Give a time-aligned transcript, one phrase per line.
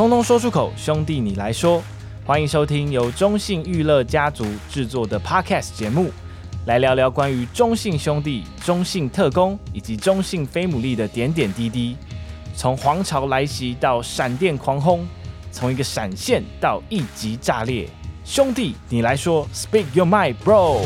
[0.00, 1.82] 通通说出口，兄弟你来说，
[2.24, 6.10] 欢迎收听由中信娱乐家族制作的 Podcast 节目，
[6.64, 11.98] 来聊聊关于中信兄弟、中信特工以及中信飞姆利的点点滴滴。
[12.56, 15.06] 从皇朝来袭到闪电狂轰，
[15.52, 17.86] 从一个闪现到一击炸裂，
[18.24, 20.80] 兄弟你来说，Speak your mind, bro。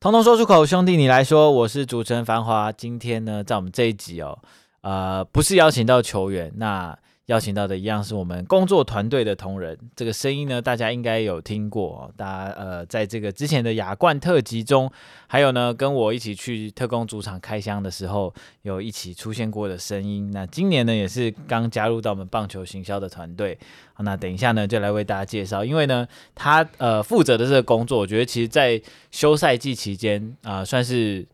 [0.00, 2.72] 通通说出口，兄弟你来说，我是主持人繁华。
[2.72, 4.38] 今天呢，在我们这一集哦，
[4.80, 6.98] 呃，不是邀请到球员，那。
[7.30, 12.12] 邀请到的一样是我们工作团队的同仁，这个声音呢，大家应该有听过。
[12.16, 14.90] 大家呃，在这个之前的亚冠特辑中，
[15.28, 20.28] 还有呢，跟我一起去特工主场开箱的时候，有一起出现过的声音。
[20.32, 23.56] 那今年呢，也是刚加入到我们棒球行销的团队。
[23.98, 25.64] 那等一下呢，就来为大家介绍。
[25.64, 31.24] 因为呢，他呃负责的这个工作，我觉得其实在休赛季期间啊、算是。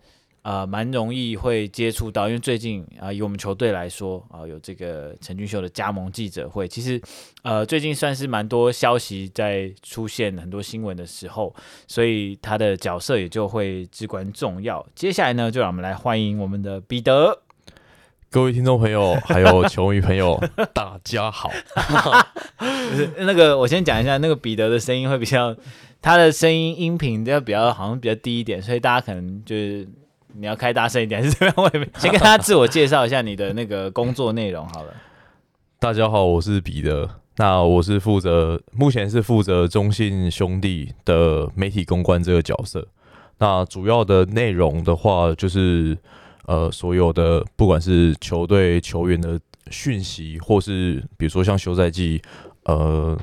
[0.47, 7.03] 呃，蛮容易会接触到，因为最近啊、呃，以我们球队来说啊、呃，有这个陈俊秀的加盟记者会，其实
[7.43, 11.53] 呃，最近算是蛮多消息在出现很多新闻的时候，
[11.89, 14.87] 所以他的角色也就会至关重要。
[14.95, 17.43] 接下来呢，就让我们来欢迎我们的彼得。
[18.31, 20.41] 各位听众朋友，还有球迷朋友，
[20.73, 21.51] 大家好。
[23.19, 25.57] 那个，我先讲一下，那个彼得的声音会比较，
[26.01, 29.89] 他的声音音频要比较好像比较低一点，所以大家可能就是。
[30.39, 31.55] 你要开大声一点，还是这样？
[31.99, 34.93] 先跟大家自我介绍一下你的那个工作内容好了。
[35.79, 37.09] 大家好，我是彼得。
[37.39, 42.87] 那我是负责，目前是负责中信兄弟的媒体公关这个角色。
[43.39, 45.97] 那主要的内容的话，就是
[46.45, 52.21] 呃，所有的不管是球队球员的讯息，或是比如说像休赛季
[52.65, 53.19] 呃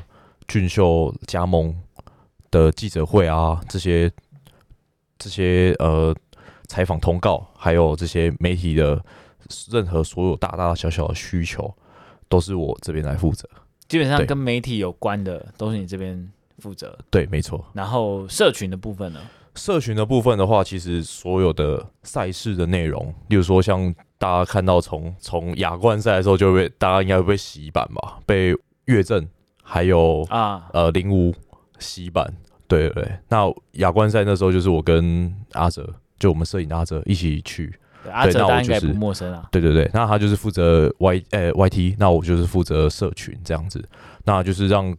[0.48, 1.76] 俊秀加盟
[2.50, 4.12] 的记者会啊，这些
[5.20, 6.16] 这些呃。
[6.74, 9.00] 采访通告，还有这些媒体的
[9.70, 11.72] 任何所有大大小小的需求，
[12.28, 13.48] 都是我这边来负责。
[13.88, 16.98] 基本上跟媒体有关的，都是你这边负责。
[17.12, 17.64] 对，没错。
[17.74, 19.20] 然后社群的部分呢？
[19.54, 28.18] 社群的部分的话，其实所有的赛事的内容，例如说像大家看到从从亚冠赛的时候，就会被大家应该会被洗版吧？
[28.26, 28.56] 被
[28.86, 29.30] 岳正
[29.62, 31.32] 还有啊呃零五
[31.78, 32.34] 洗版。
[32.68, 33.12] 对对对。
[33.30, 35.88] 那亚冠赛那时候就是我跟阿哲。
[36.24, 39.46] 就我们摄影阿哲一起去，对阿哲大家应该不陌生啊。
[39.52, 43.84] 对对对，那他就是负责 Y 呃、欸、YT，那我就是负责社群这样子，
[44.24, 44.96] 那就是让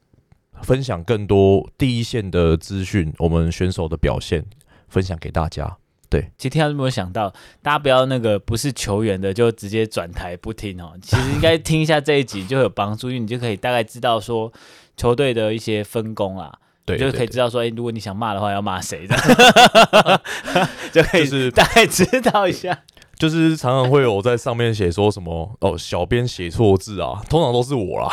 [0.61, 4.45] 分享更多第一线的资讯，我们选手的表现
[4.89, 5.79] 分享给大家。
[6.11, 14.53] 对，其实听到有没有想到，大家不要那个不是球员的就直接转台不听哦，其实应该听一下这一集就有帮助，因为你就可以大概知道说
[14.95, 16.53] 球队的一些分工啊。
[16.87, 19.17] 对，就可以知道说，哎，如果你想骂的话，要骂谁的，
[20.93, 22.83] 就可以是大概知道一下。
[23.17, 28.11] 就是常常会有在上面写说什么哦，小编写错字啊，通常都是我啦，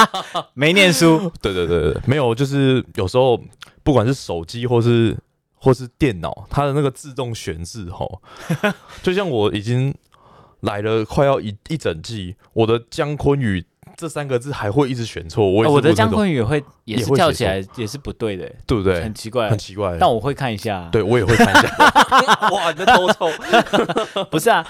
[0.54, 1.32] 没念书。
[1.40, 3.40] 对对对对，没有，就是有时候
[3.82, 5.16] 不管是手机或是
[5.56, 8.20] 或是电脑，它的那个自动选字吼，
[9.02, 9.92] 就像我已经
[10.60, 13.64] 来了快要一一整季，我的姜昆宇。
[13.96, 19.00] 这三个字还会一直选错，我、哦、我的江坤宇也会也是跳起来也是不对的，对不对？
[19.00, 19.96] 很奇怪，很奇怪。
[19.98, 21.76] 但我会看一下，对我也会看一下。
[22.50, 23.28] 哇，你的头臭！
[24.30, 24.66] 不是啊，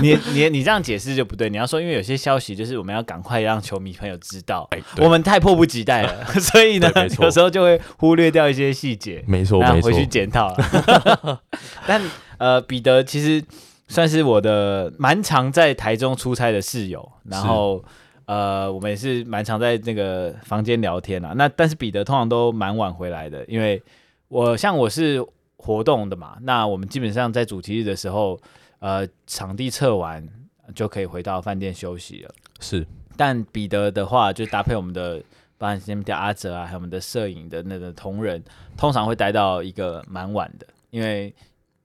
[0.00, 1.48] 你你你这样解释就不对。
[1.48, 6.90] 你要说，因为有些消息就是我们要赶快让球迷朋友知道，哎、我们太迫不及待了， 所以呢，
[7.20, 9.24] 有时候就会忽略掉一些细节。
[9.26, 11.40] 没错，没错，回去检讨了。
[11.86, 12.00] 但
[12.36, 13.42] 呃，彼得其实
[13.88, 17.82] 算是我的蛮常在台中出差的室友，然后。
[18.28, 21.32] 呃，我们也是蛮常在那个房间聊天啊。
[21.34, 23.82] 那但是彼得通常都蛮晚回来的，因为
[24.28, 25.24] 我像我是
[25.56, 28.38] 活动的嘛，那我们基本上在主题日的时候，
[28.80, 30.28] 呃，场地测完
[30.74, 32.34] 就可以回到饭店休息了。
[32.60, 32.86] 是，
[33.16, 35.22] 但彼得的话，就搭配我们的，
[35.56, 38.44] 包括先叫阿哲啊，还有我们的摄影的那个同仁，
[38.76, 41.34] 通常会待到一个蛮晚的，因为。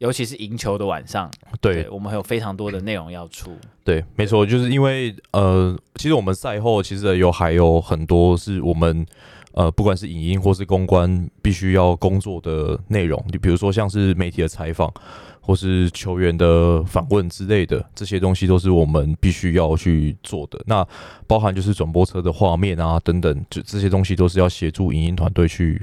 [0.03, 1.31] 尤其是赢球的晚上，
[1.61, 3.55] 对，对我们还有非常多的内容要出。
[3.85, 9.05] 对，没错，就是因为呃，其实我们赛后其实有还有很多是我们
[9.53, 13.23] 呃，不管是影音或是公关，必须要工作的内容。
[13.31, 14.93] 你比如说像是媒体的采访，
[15.39, 20.61] 或是球员的访问之类的，这些东西都是我们必须要去做的。
[20.65, 20.85] 那
[21.25, 25.81] 包含就是转播车的画面啊等等，就这些东西都是要协助影音团队去。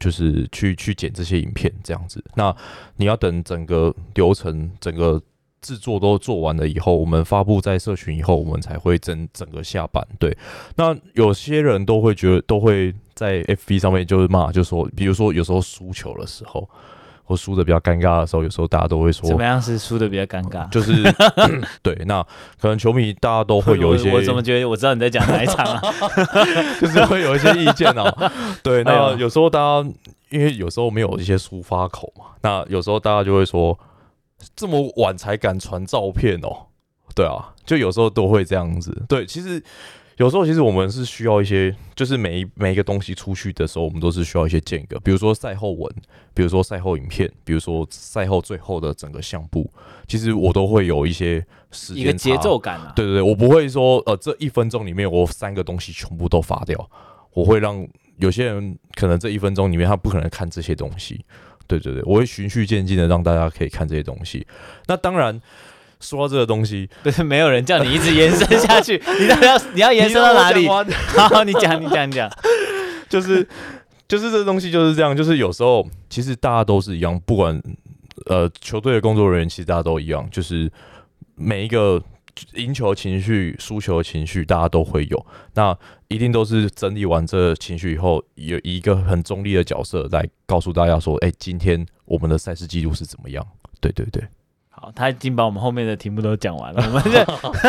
[0.00, 2.54] 就是去去剪这些影片这样子，那
[2.96, 5.22] 你要等整个流程、整个
[5.60, 10.02] 制作都做完了以后，我们发布在社群以后，我们才会整整个下班。
[10.18, 10.34] 对，
[10.74, 16.66] 那有些人都会觉得，都会在 FB 上面就是骂，就说，比如说有时候输球的时候，
[17.30, 20.68] 或输的比较尴尬的时候，有时候大家都会说，怎么样是输的比较尴尬？
[20.68, 20.92] 就是
[21.80, 22.20] 对，那
[22.60, 25.80] 可能球迷大家都会有一些， 我，我怎么觉得我知道你在讲哪一场啊？
[26.80, 28.12] 就是会有一些意见哦。
[28.64, 29.88] 对，那有时候大家
[30.30, 33.78] 因为有时候没有一些抒发口嘛，那有时候大家就会说，
[34.56, 36.66] 这么晚才敢传照片哦。
[37.14, 39.04] 对啊，就有时候都会这样子。
[39.08, 39.62] 对，其实。
[40.20, 45.90] 有时候其实我们是需要一些，就是每一每一个东西出去的时候，我们都是需要一些间隔，比如说赛后文，
[46.34, 49.72] 比如说赛后影片，比如说赛后最后的整个相簿，
[50.06, 52.92] 其实我都会有一些时间一个节奏感啊。
[52.94, 56.90] 对对对，我不会说呃这一分钟里面我三个东西全部都发掉，
[57.32, 57.88] 我会让
[58.18, 61.24] 有些人可能这一分钟里面他不可能看这些东西。
[61.66, 64.46] 对对对，我会循序渐进的让大家可以看这些东西。
[64.86, 65.40] 那当然。
[66.00, 70.66] 说到这个东西，不是没有人叫你一直延伸下去， 你到底要你要延伸到哪里？
[70.66, 72.30] 好，你讲，你讲，你讲，
[73.08, 73.46] 就是
[74.08, 77.62] 就是这东西就是这样，就是有时候其实大家都是一样，不管
[78.26, 80.70] 呃球队的工作人员，其实大家都一样，就是
[81.36, 82.02] 每一个
[82.54, 85.26] 赢球情绪、输球情绪，大家都会有。
[85.54, 85.76] 那
[86.08, 93.46] 一定都是整理完这情绪以后，有一个很中立的角色来告诉大家说：“哎、欸，今天我们的赛事记录是怎么样？”
[93.80, 94.22] 对对对。
[94.82, 97.22] 好，他已经把我们后面的题目都讲完了，我们就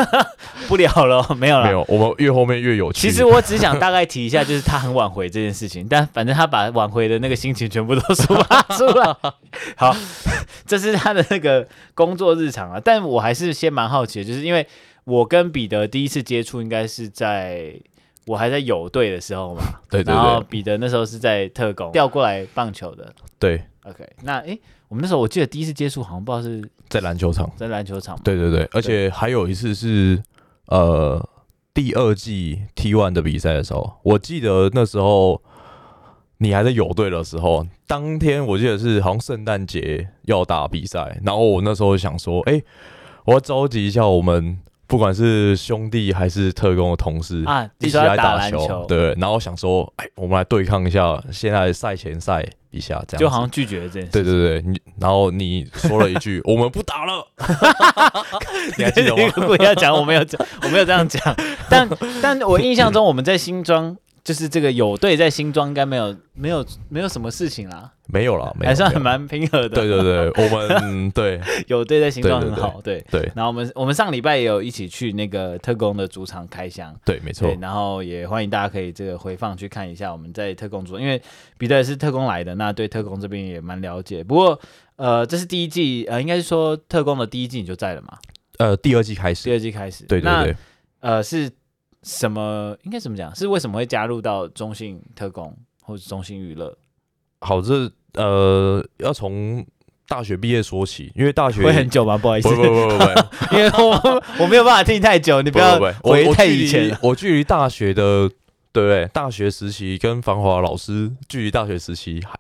[0.70, 1.66] 不聊了，没有了。
[1.66, 3.02] 没有，我们越后面越有趣。
[3.02, 9.14] 其实我只想大概提一下，就是他很挽回这件事情，但反正他把挽回的那个心情全部都抒发出来。
[9.76, 9.94] 好，
[10.66, 12.80] 这是他的那个工作日常啊。
[12.82, 14.66] 但我还是先蛮好奇的，就是因为
[15.04, 17.74] 我跟彼得第一次接触，应该是在
[18.28, 19.62] 我还在有队的时候嘛。
[19.90, 20.14] 对对对。
[20.14, 23.14] 然后彼得那时候是在特工调过来棒球的。
[23.40, 23.62] 对。
[23.84, 24.60] OK，那诶。
[24.88, 28.20] 我们那时候我记得第一次接触好像不知道是在篮球场，在篮球场。
[28.26, 30.22] 对对对，而且还有一次是
[30.66, 31.26] 呃
[31.74, 35.42] 第二季 T One 的比赛的时候，我记得那时候
[36.40, 42.62] 你还在有队的时候，当天我记得是好像圣诞节要打比赛，然后我那时候想说，哎，
[43.24, 44.60] 我要召集一下我们。
[44.92, 49.14] 不管是兄弟还是特工的同事啊，一起来打篮球，球对。
[49.14, 54.10] 然后想说，哎，我们来对抗一下，现在赛前赛一下，这样就好像拒绝了这件事。
[54.12, 57.26] 对对对，你然后你说了一句， 我们不打了。
[58.78, 59.32] 你还记得吗？
[59.48, 61.22] 不要讲，我没有讲， 我没有这样讲。
[61.70, 61.88] 但
[62.22, 63.96] 但我印象中，我们在新庄。
[64.24, 69.70] 就是这个有队在新庄应该没有没有没有什么事情啦，没有啦，还算蛮平和的。
[69.70, 77.56] 对对对， 我们对 有对待形状很好，对对，然后我们我们上礼拜也有一起去那个特工的主场开箱，对，没错。
[77.62, 81.22] 然后也欢迎大家可以这个回放去看一下我们在特工组，因为
[81.58, 84.24] 彼得是特工来的，那对特工这边也蛮了解。
[84.24, 84.60] 不过
[84.98, 88.18] 呃，这是第一季，呃，应该是说特工的第一季你就在了嘛？
[88.58, 90.56] 呃，第二季开始，第二季开始，对对对，
[91.00, 91.52] 呃是。
[92.04, 93.36] 什么应该怎么讲？
[93.36, 96.76] 是为什么会加入到中信特工或者中信娱乐？
[97.42, 99.66] 好，这呃要从
[100.08, 102.18] 大学毕业说起，因为大学会很久吗？
[102.18, 106.98] 不好意思，不不不不，不， 因为我我没有办法听太久，你不要回太以前。
[107.02, 108.30] 我距离大学的
[108.74, 109.06] 对不对？
[109.14, 112.38] 大学时期跟繁华老师距离大学时期还。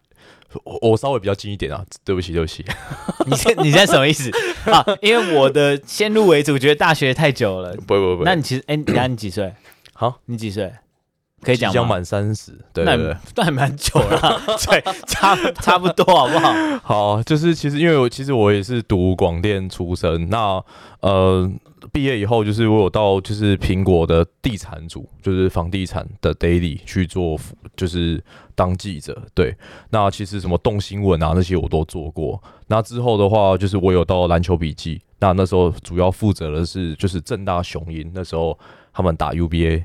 [0.66, 2.62] 我我稍微比较近一点啊，对不起对不起，
[3.26, 4.30] 你现你现在什么意思
[4.70, 4.86] 啊？
[5.02, 7.74] 因为我的先入为主，觉得大学太久了。
[7.88, 9.54] 不不不，那你其实哎，那你几岁？
[9.96, 10.70] 好，你几岁？
[11.42, 11.74] 可以讲吗？
[11.74, 16.54] 将满三十，对对对，那还蛮久了， 对，差差不多好不好？
[16.84, 20.64] 好，就是其实因为我其实我也是读广电出身，那
[21.02, 21.52] 呃。
[21.92, 27.36] 毕业以后，就是我有到就是苹果的地产组，就是房地产的 daily 去做，
[27.76, 29.20] 就是当记者。
[29.34, 29.58] 对，
[29.90, 32.42] 那其实什么动新闻啊那些我都做过。
[32.68, 38.58] 那之后的话，就是我有到篮球笔记，那那时候主要负责的是就是正大雄鹰，那时候
[38.94, 39.84] 他们打 UBA，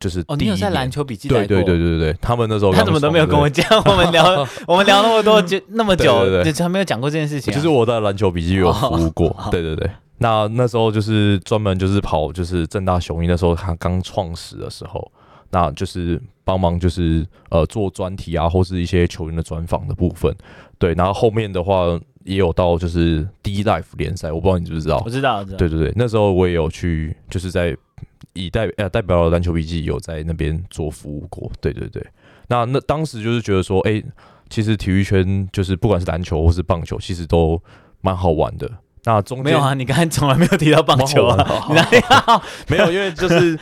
[0.00, 7.54] 就是哦，你有在篮球笔记对对对对对，他们那时候他怎么都没有跟我讲， 我们聊我们聊那么多就那么久，对对对，还没有讲过这件事情、啊。
[7.54, 9.88] 就是我在篮球笔记有服务过，哦、对对对。
[10.16, 15.10] 那那时候就是专门就是跑就是正大雄鹰那时候他刚创始的时候，
[15.50, 20.34] 那就是帮忙就是呃做专题啊或是一些球员的专访的部分，
[20.78, 21.86] 对，然后后面的话
[22.24, 25.02] 也有到就是 D Life 联赛，我不知道你知不知道？
[25.04, 25.56] 我知道，我知道。
[25.58, 27.74] 对对对，那时候我也有去就是在
[28.32, 32.04] 以代呃代表了篮球笔记有在那边做服务过，对对对。
[32.48, 34.04] 那那当时就是觉得说，哎、欸，
[34.48, 37.60] 其实体育圈就是不管是篮球或是棒球，其实都
[38.00, 38.70] 蛮好玩的。
[39.04, 41.36] 那中间没有啊，你刚才从来没有提到棒球啊，
[42.68, 42.92] 没有？
[42.92, 43.58] 因为就是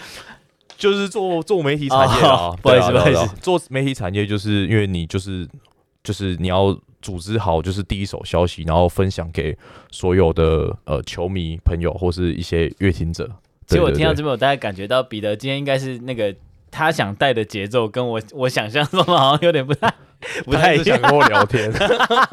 [0.77, 5.47] 就是做做媒体产业啊，哦、不好意思，不好意思，做媒体产业就是因为你就是
[6.03, 9.57] 就是你要组织好就是第一手消息，然后分享给
[9.91, 13.31] 所有的呃球迷朋友或是一些乐听者。
[13.69, 16.35] 其实我听到这边，我大概感觉到彼得今天应该是那个
[16.71, 19.95] 他想带的节奏，跟我我想象中的好像有点不太。
[20.45, 21.01] 不太一样。
[21.01, 21.71] 想跟我聊天，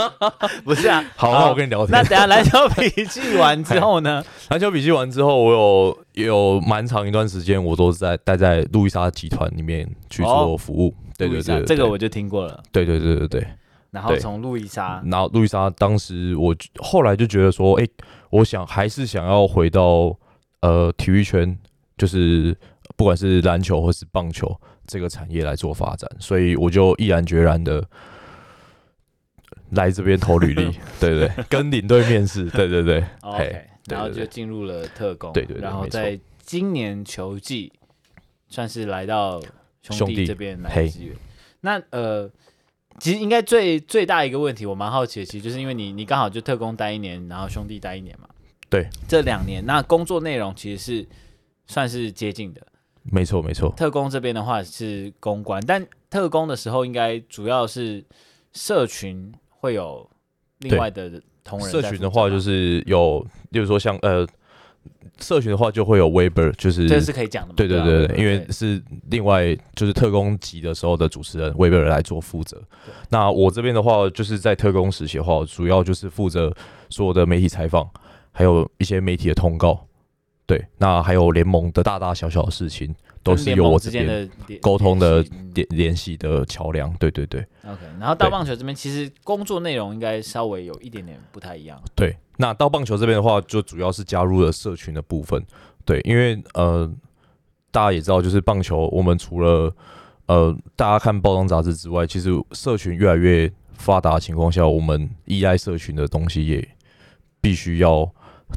[0.65, 1.06] 不是啊？
[1.15, 1.92] 好，那我跟你聊天。
[1.92, 4.24] 那等下篮球笔记完之后呢？
[4.50, 10.92] 篮球笔记完之后，我有有蛮长一段时间，我都是在待在路易莎集团里面去做服务。
[11.15, 12.60] 对对对，这个我就听过了。
[12.72, 13.48] 对对对对对。
[13.92, 17.88] 然后从路易莎，然后路易莎当时我后来就觉得说，哎，
[18.32, 20.12] 我想还是想要回到
[20.65, 21.57] 呃体育圈，
[21.98, 22.57] 就是
[22.95, 27.88] 不管是篮球或是棒球这个产业来做发展，所以我就毅然决然的
[29.72, 37.72] 来这边投履历， 对对，跟领队面试，对对对，OK，然后就进入了特工，对对，然后在今年球季
[38.48, 39.39] 算是来到
[39.81, 41.15] 兄弟这边来支援，
[41.62, 42.29] 那呃。
[42.98, 48.29] 其实应该最最大一个问题，我蛮好奇的，其实就是因为你你刚好就特工待一年，然后兄弟待一年嘛。
[48.75, 51.08] 对，这两年那工作内容其实是
[51.67, 52.62] 算是接近的。
[53.03, 53.74] 没错没错。
[53.77, 58.03] 特工这边的话是公关，但特工的时候应该主要是
[58.53, 60.10] 社群会有
[60.60, 61.70] 另外的同仁。
[61.70, 64.27] 社群的话就是有，例如说像呃。
[65.20, 67.53] 社群的话就会有 Weber，就是这是可以讲的嘛。
[67.55, 72.62] 对对对对，因为是另外就是特工级的时候的主持人 Weber 来做负责。
[73.10, 76.53] 那我这边的话，就是在特工时期的话，主要就是负责
[76.89, 77.89] 所有的媒体采访，
[78.36, 79.88] 还有一些媒体的通告。
[80.46, 82.94] 对，那还有联盟的大大小小的事情。
[83.24, 84.30] 都是由我这边
[84.62, 85.25] 沟通的
[85.56, 87.42] 联联系的桥梁，对对对。
[87.63, 91.82] OK，然后到棒球这边，其实工作内容应该稍微有一点点不太一样。
[91.96, 95.44] 对，那到棒球这边的话，就主要是加入了社群的部分。
[95.84, 96.88] 对，因为呃，
[97.72, 99.75] 大家也知道，就是棒球，我们除了
[100.27, 106.70] 呃大家看报章杂志之外，其实社群越来越发达的情况下，我们依赖社群的东西也
[107.42, 108.08] 必须要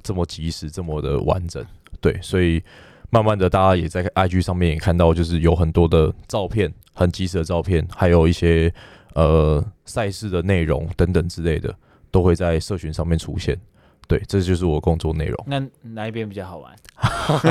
[0.03, 1.65] 这么及时、这么的完整。
[2.01, 2.63] 对，所以。
[3.11, 8.71] 慢慢的，大家也在 IG 上面也看到，就是有很多的照片，很及时的照片，还有一些
[9.15, 11.75] 呃赛事的内容等等之类的，
[12.11, 13.59] 都会在社群上面出现。
[14.07, 15.43] 对，这就是我工作内容。
[15.47, 16.77] 那哪一边比较好玩？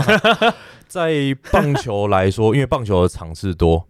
[0.87, 3.83] 在棒球来说，因为棒球的场次多，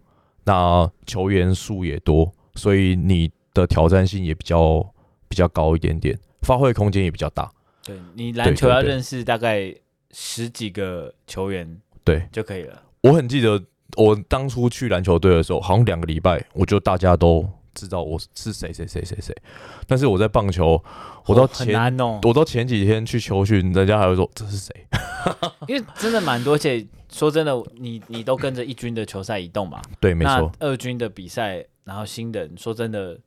[0.44, 4.80] 那球员数也多，所以你的挑战性也比较
[5.28, 7.52] 比较高一点点，发挥空间也比较大。
[7.88, 9.74] 对，你篮球要认识大概。
[10.10, 12.82] 十几个球员对就可以了。
[13.02, 13.62] 我很记得
[13.94, 19.36] 我当初去篮球队的时候，好像两个礼拜，我就大家都知道我是谁谁谁谁谁。
[19.86, 20.82] 但是我在棒球，
[21.26, 24.86] 我到前、哦、我到前几天去球训，人家还会说这是谁？
[25.68, 29.82] 因为真的蛮多，而且说真的，你你都跟着一军的球赛移动嘛？
[30.00, 30.50] 对，没错。
[30.58, 33.20] 二军的比赛，然后新人，说真的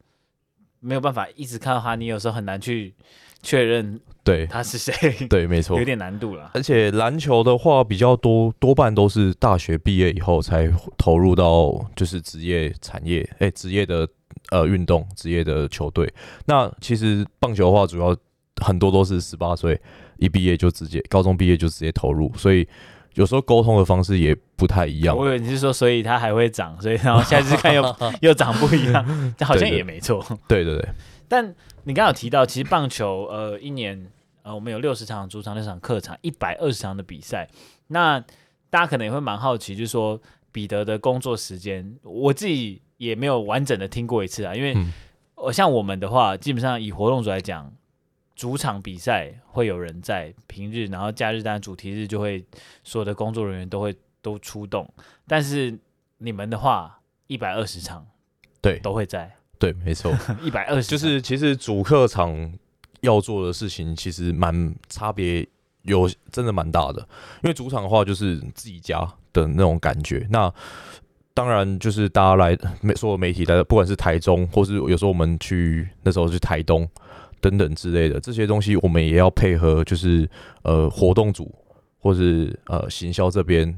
[0.79, 2.95] 没有办法一直看到他，你有时候很难去。
[3.43, 4.93] 确认对他是谁？
[5.27, 6.51] 对，没错，有点难度了。
[6.53, 14.07] 而且篮球的话比较多，多半都是大学毕业以后才投入到就是职业产业，哎、欸，职业的
[14.51, 16.11] 呃运动，职业的球队。
[16.45, 18.15] 那其实棒球的话，主要
[18.63, 19.79] 很多都是十八岁
[20.17, 22.67] 一毕业就直接，高中毕业就直接投入，所以
[23.13, 25.15] 有时候沟通的方式也不太一样。
[25.15, 30.25] 我以为你是说，所以它还会涨，所以然后下次看又 又涨不一样，这好像也没错。
[30.47, 30.89] 对对对，
[31.27, 31.53] 但。
[31.83, 33.99] 你刚刚有提到，其实棒球，呃，一年，
[34.43, 37.49] 呃，我们有六十场主场，六十场客场，一百二十场的比赛。
[37.87, 38.19] 那
[38.69, 44.53] 大家可能也会蛮好奇，就是说彼得的工作时间，我自己也没有完整的听过一次啊。
[44.53, 44.77] 因为，
[45.33, 47.73] 我像我们的话，基本上以活动组来讲，
[48.41, 52.43] 主场比赛会有人在平日，然后假日当然主题日就会
[52.83, 54.91] 所有的工作人员都会都出动。
[55.27, 55.77] 但是
[56.17, 58.03] 你们的话，一百二十场，
[58.59, 59.31] 对，都会在。
[59.59, 62.51] 对，没错， 一百二十就是其实主客场
[63.01, 65.47] 要做的事情其实蛮差别，
[65.83, 66.99] 有真的蛮大的。
[67.43, 69.01] 因为主场的话就是自己家
[69.33, 70.51] 的那种感觉，那
[71.35, 72.57] 当然就是大家来
[72.95, 76.89] 所有媒体来，不管是台中或是有时候我们去那时候去台东
[77.41, 80.29] 等等之类的这些东西，我们也要配合，就是
[80.61, 81.53] 呃活动组
[81.99, 83.77] 或是呃行销这边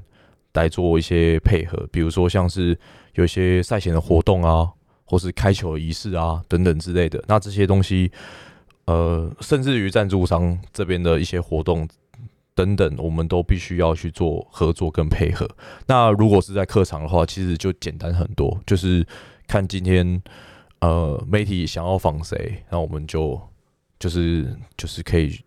[0.53, 2.77] 来做一些配合，比如说像是
[3.15, 4.69] 有一些赛前的活动啊。
[5.05, 8.09] 或是开球仪式啊，等等之类的，那这些东西，
[8.85, 11.87] 呃，甚至于赞助商这边的一些活动
[12.55, 15.47] 等等，我们都必须要去做合作跟配合。
[15.85, 19.05] 那如果是在客场的话，其实就简单很多，就是
[19.45, 20.19] 看今天
[20.79, 23.39] 呃媒体想要访谁，那我们就
[24.03, 25.39] 就是就是可以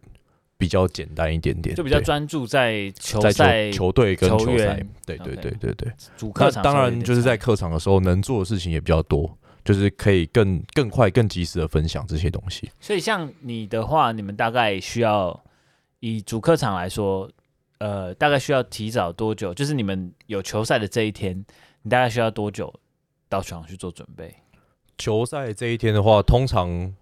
[0.57, 4.83] 比较简单一点点，就比较专注在球赛、球队跟球赛。
[5.05, 9.31] 对对对对对，主客场当然就是在客场的时候能做的事情也比较多。
[9.63, 12.71] 就是可以更更快、更及时的分享这些东西。
[12.81, 15.45] 所以像你的话，你们大概需要
[15.99, 17.29] 以主客场来说，
[17.79, 19.53] 呃，大概需要提早多久？
[19.53, 21.45] 就是你们有球赛的这一天，
[21.83, 22.73] 你大概需要多久
[23.29, 24.33] 到场去做准备？
[24.99, 26.95] 球赛这一天的话，通常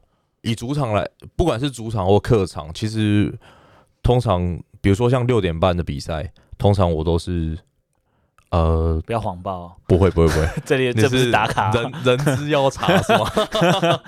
[0.45, 3.37] 以主场来，不管是主场或客场，其实
[4.03, 7.59] 通常比如说像六点半的比赛，通常我都是。
[8.51, 13.29] 呃，不要谎报，不会不会不会，这里这不是打卡，人人资要查是吗？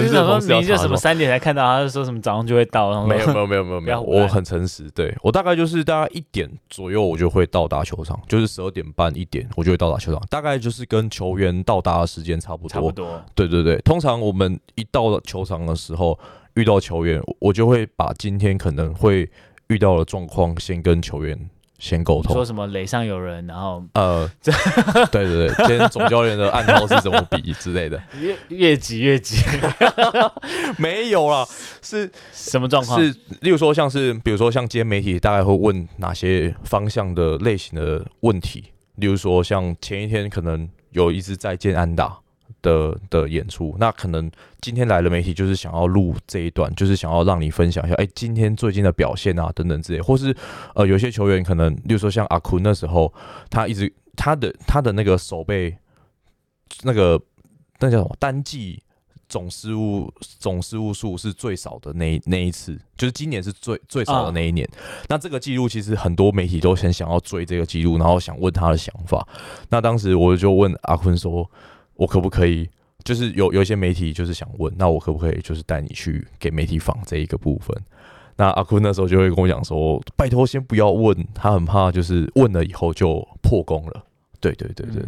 [0.00, 3.04] 你是说你就什么三点才看到，他是说什么早上就会到？
[3.06, 13.22] 没有没有没有没有没有，我很诚实，对我大概就是大概一点左右我就会到达球场，就是十二点半一点我就会到达球场，大概就是跟球员到达的时间差不多，差不多。
[13.34, 16.18] 对对对，通常我们一到了球场的时候
[16.54, 19.30] 遇到球员，我就会把今天可能会
[19.68, 21.50] 遇到的状况先跟球员。
[21.82, 24.30] 先沟通，说什么垒上有人，然后呃，
[25.10, 29.42] 对对对，今天总教练的暗号是怎么比之类的，越越急越急，
[30.78, 31.44] 没有啦，
[31.82, 33.02] 是什么状况？
[33.02, 42.21] 是例如说像是，比如说像今天媒体大概会问哪些方向的类型的问题，例如说像前一天可能有一支再见安打。
[42.60, 44.30] 的的演出，那可能
[44.60, 50.36] 今天来的媒体就是想要录这一段，就是想要让你分享一下，哎、欸，今天最近的表现啊，等等之类，或是
[50.74, 53.12] 呃，有些球员可能，例如说像阿坤那时候，
[53.48, 55.76] 他一直他的他的那个手背，
[56.82, 57.20] 那个
[57.80, 58.82] 那叫什么单季
[59.28, 64.66] 总失误总失误数是最少的那那一次，就是今年是最最少的那一年。
[64.66, 64.76] 啊、
[65.08, 69.26] 那这个记录其实很多媒体都很想要追这个记录，然后想问他的想法。
[69.70, 71.50] 那当时我就问阿坤说。
[72.02, 72.68] 我可不可以，
[73.04, 77.76] 就是有有一些媒体就是想问，那我可不可以就是带你去给媒体访这一个部分？
[78.34, 84.04] 那阿坤那时候就会跟我讲说，拜托先不要问，他很怕就是问了以后就破功了。
[84.40, 85.02] 对对对对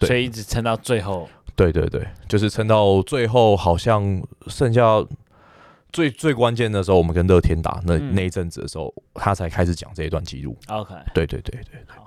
[0.00, 1.28] 对，所以一直撑到最后。
[1.54, 4.82] 对对对，就是撑到最后，好像剩下
[5.92, 10.58] 最最关键的时候，我们跟乐天打那、嗯、那一阵子的时候，他才开始讲这一段记录。
[10.66, 12.03] OK，对对对对对。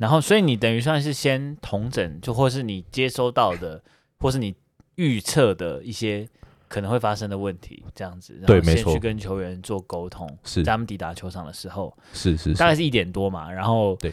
[0.00, 3.82] 然后，所以你等于算是先同整，就或是你接收到的，
[4.18, 4.54] 或是你
[4.94, 6.26] 预测的一些
[6.68, 10.62] 可能会发生的问题，这样子，然后先去跟球员做沟通，是。
[10.62, 14.10] 在他们抵达球场的时候，是是，大概是一点多嘛，然后对，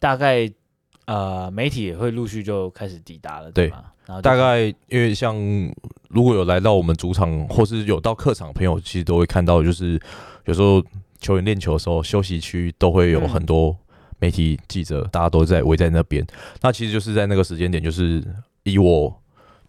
[0.00, 0.50] 大概
[1.04, 3.84] 呃媒体也会陆续就开始抵达了，对吗？
[4.06, 5.36] 然后大概因为像
[6.08, 9.96] 如果有来到我们主场，或是有到客场的朋友，其实都会看到，就是
[10.46, 10.84] 有时候
[11.20, 13.76] 球员练球的时候，休息区都会有很多。
[14.20, 16.26] 媒体记者，大家都在围在那边。
[16.60, 18.22] 那其实就是在那个时间点，就是
[18.62, 19.12] 以我，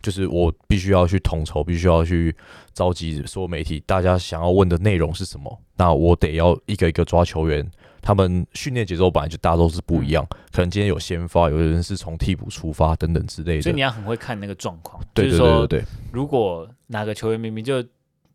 [0.02, 2.36] 就是我必须要去统筹，必须要去
[2.74, 5.60] 召集所有媒体，大家想要问的内容是什么？
[5.78, 7.70] 那我得要一个一个抓球员。
[8.04, 13.62] 他们训练节奏本来就大家都是不一样，可能今天有先发，有的人是从替补出发等等之类的。
[13.62, 15.00] 所以你要很会看那个状况。
[15.14, 15.84] 对对对对对。
[16.12, 17.84] 如果哪个球员明明就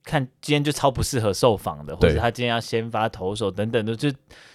[0.06, 4.08] 看今天就超不适合受访的，或者他今天要先发投手等等的，就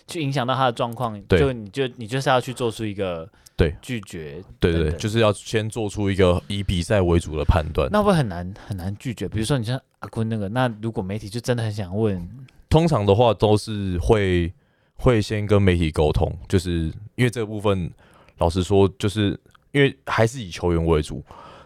[0.07, 7.89] 去影响到他的状况，就你就你就是要去做出一个对拒绝，对对，就是要先做出一个以比赛为主的判断。
[7.91, 9.27] 那会很难很难拒绝。
[9.27, 12.25] 比如说你像阿坤那个，那如果媒体就真的很想问，
[12.69, 14.53] 通常的话都是会
[14.95, 16.85] 会先跟媒体沟通，就是
[17.15, 17.91] 因为这个部分，
[18.37, 19.37] 老实说，就是
[19.73, 21.21] 因为还是以球员为主。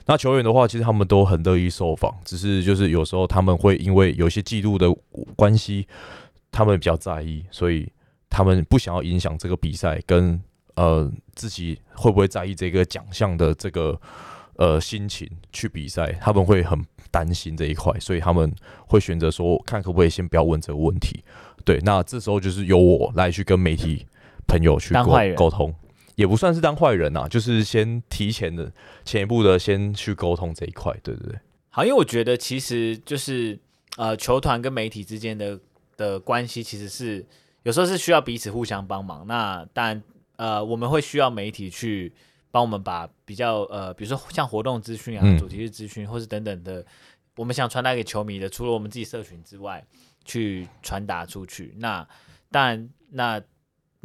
[0.08, 4.92] 那球员的话，其实他们都很乐意受访，只是就是有时候他们会因为有些记录的
[5.36, 5.88] 关系，
[6.52, 7.92] 他们比较在意，所以
[8.30, 10.40] 他们不想要影响这个比赛，跟
[10.76, 14.00] 呃自己会不会在意这个奖项的这个
[14.58, 18.54] 呃心情去比赛，他们会很担心这一块，所以他们
[18.88, 21.24] 会选择说，看可不可以先不要问这个问题。
[21.64, 24.06] 对，那这时候就是由我来去跟媒体
[24.48, 25.74] 朋友去沟沟通。
[26.16, 28.72] 也不算是当坏人呐、啊，就是先提前的
[29.04, 31.40] 前一步的先去沟通这一块，对对对。
[31.70, 33.60] 好，因为我觉得其实就是
[33.98, 35.60] 呃，球团跟媒体之间的
[35.98, 37.26] 的关系其实是
[37.64, 39.28] 有时候是需要彼此互相帮忙。
[39.28, 40.02] 那当然
[40.38, 42.14] 呃，我们会需要媒体去
[42.50, 46.86] 帮我们把比较呃，比如说像活动资讯啊、主题日资讯，或是等等的，
[47.36, 49.86] 我们想传达给球迷的，除了我们自己社群之外，
[50.24, 51.76] 去传达出去。
[51.78, 52.08] 那
[52.50, 53.42] 当然那。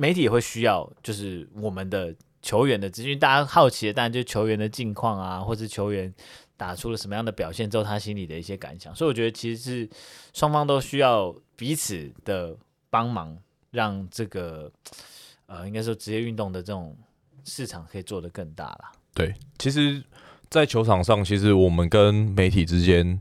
[0.00, 6.10] 媒体也会需要，就是我们的球员的资讯，大家好奇的当然就球员的近况啊，或是球员
[6.56, 8.94] 打出了什么样的表现之后，他心里的一些感想。
[8.96, 9.90] 所以我觉得其实是
[10.32, 12.56] 双方都需要彼此的
[12.88, 13.36] 帮忙，
[13.72, 14.72] 让这个
[15.44, 16.96] 呃，应该说职业运动的这种
[17.44, 18.92] 市场可以做得更大啦。
[19.12, 20.02] 对，其实，
[20.48, 23.20] 在球场上，其实我们跟媒体之间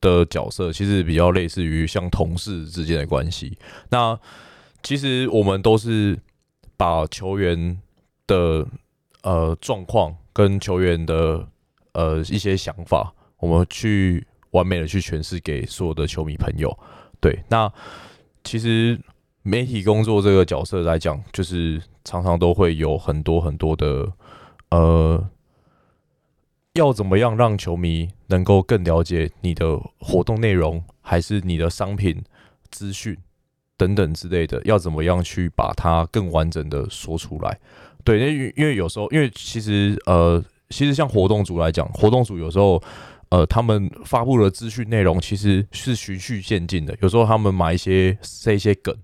[0.00, 3.58] 的角色，其实比较类似于像同事之间的关系。
[3.88, 4.16] 那
[4.82, 6.18] 其实我们都是
[6.76, 7.80] 把球员
[8.26, 8.66] 的
[9.22, 11.46] 呃状况跟球员的
[11.92, 16.76] 呃一些想法，我们去完美的去诠释给所有的球迷朋友。
[17.20, 17.70] 对，那
[18.42, 18.98] 其实
[19.42, 24.10] 媒体工作这个角色来讲，就是常常都会有很多很多的
[24.70, 25.28] 呃，
[26.72, 32.24] 要怎么样让球迷能够更了解你的活动内容，还是你的商品
[32.70, 33.16] 资讯
[33.80, 37.58] 等等之类的，要怎么样去把它更完整的说出来？
[38.04, 42.82] 对，因为因为有时候，因为其实呃，其实像活动组来讲，活动组有时候
[43.30, 48.94] 呃，他们发布的资讯内容其实是循序渐进的，有时候他们买一些塞一些梗，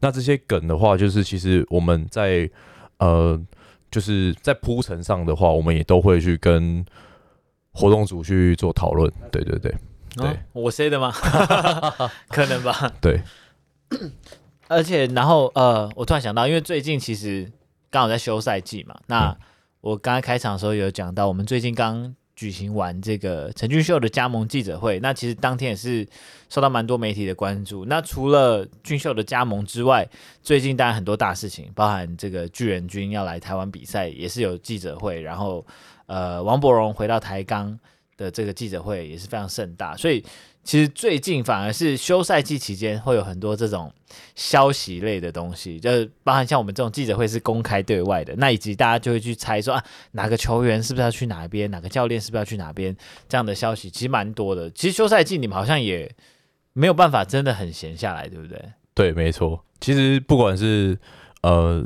[0.00, 2.50] 那这些梗的话，就是其实我们在
[2.98, 3.40] 呃，
[3.90, 6.84] 就是在铺陈上的话，我们也都会去跟
[7.72, 9.10] 活动组去做讨论。
[9.32, 9.74] 对对对，
[10.16, 11.10] 对，哦、我塞的吗？
[12.28, 12.92] 可能吧。
[13.00, 13.20] 对，
[14.68, 17.50] 而且然后呃，我突然想到，因为最近其实。
[17.92, 19.36] 刚好在休赛季嘛，那
[19.80, 26.06] 我刚刚开场的时候有讲到，我们最近刚举行完这个陈俊秀的加盟记者会，那其实当天也是
[26.48, 27.84] 受到蛮多媒体的关注。
[27.86, 30.08] 那除了俊秀的加盟之外，
[30.40, 35.66] 最近当然很多大事情，包含这个巨人军要来台湾比赛，也是有记者会，然后
[36.06, 37.76] 呃，王柏荣回到台钢
[38.16, 40.24] 的这个记者会也是非常盛大，所以。
[40.62, 43.92] 其实最近反而是休赛季期间会有很多这种
[44.34, 52.94] 消息类的东西，就是包含像我们这种记者会是公开对外的，那以及大家就会去猜说啊，哪个球员是不是要去哪边，哪个教练是不是要去哪边，
[53.28, 54.70] 这样的消息其实蛮多的。
[54.70, 56.14] 其实休赛季你们好像也
[56.72, 58.62] 没有办法真的很闲下来，对不对？
[58.94, 59.64] 对，没错。
[59.80, 60.98] 其实不管是
[61.42, 61.82] 呃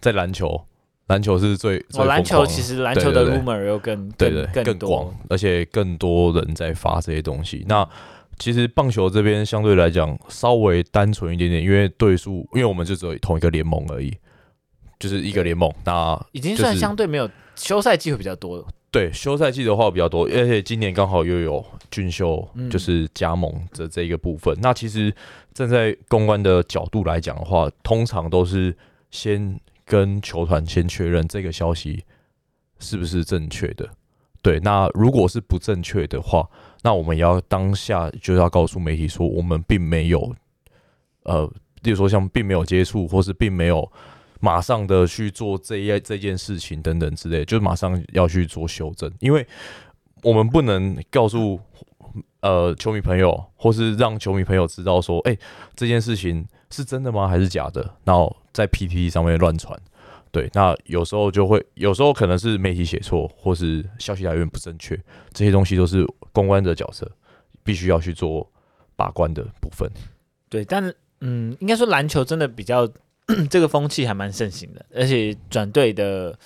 [0.00, 0.66] 在篮球，
[1.06, 7.64] 篮球是最，最哦，篮球其实篮球的 rumor 又更对对，更更广，而且更多人在发这些东西。
[7.66, 7.88] 那
[8.38, 14.16] 其实棒球这边相对来讲稍微单纯一点点，因为对数，因为我们就只有同一个联盟而已，
[14.98, 15.72] 就是一个联盟。
[15.84, 18.66] 那已经算相对没有休赛季会比较多。
[18.90, 24.54] 对，休赛季的话比较多，而且今年刚好又有俊秀，就是加盟的这一个部分。
[24.54, 25.14] 嗯、那其实
[25.52, 28.74] 站在公关的角度来讲的话，通常都是
[29.10, 32.02] 先跟球团先确认这个消息
[32.78, 33.86] 是不是正确的。
[34.40, 36.48] 对，那如果是不正确的话，
[36.82, 40.34] 那我们也要当下就要告诉媒体说，我们并没有，
[41.24, 41.50] 呃，
[41.82, 43.90] 例如说像并没有接触，或是并没有
[44.40, 49.46] 马上的去做这一这件事情等等之类，就马上要去做修正，因为
[50.22, 51.58] 我们不能告诉
[52.40, 55.36] 呃球迷朋友，或是让球迷朋友知道说，哎，
[55.74, 57.26] 这件事情是真的吗？
[57.26, 57.94] 还是假的？
[58.04, 59.76] 然后在 PTT 上面乱传。
[60.30, 64.94] 对，那有时候就会，有时候可能是媒体写错，或是消息来源不正确，
[65.32, 67.10] 这些东西都是公关的角色
[67.62, 68.50] 必须要去做
[68.96, 69.90] 把关的部分。
[70.48, 72.88] 对，但嗯，应该说篮球真的比较
[73.50, 76.38] 这个风气还蛮盛行的，而且转队的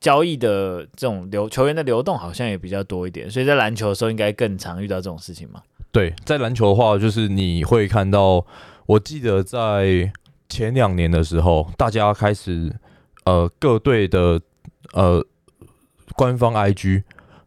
[0.00, 5.62] 交易的这种流球员的流动好像也比较多一点，所以在篮球的时候应该更常遇到这种事情嘛。
[5.92, 8.44] 对，在篮球的话，就是你会看到，
[8.86, 10.12] 我记得在
[10.48, 12.72] 前两年的时候，大家开始。
[13.26, 14.38] 呃，各队的
[14.92, 15.24] 呃
[16.14, 17.04] 官方 IG，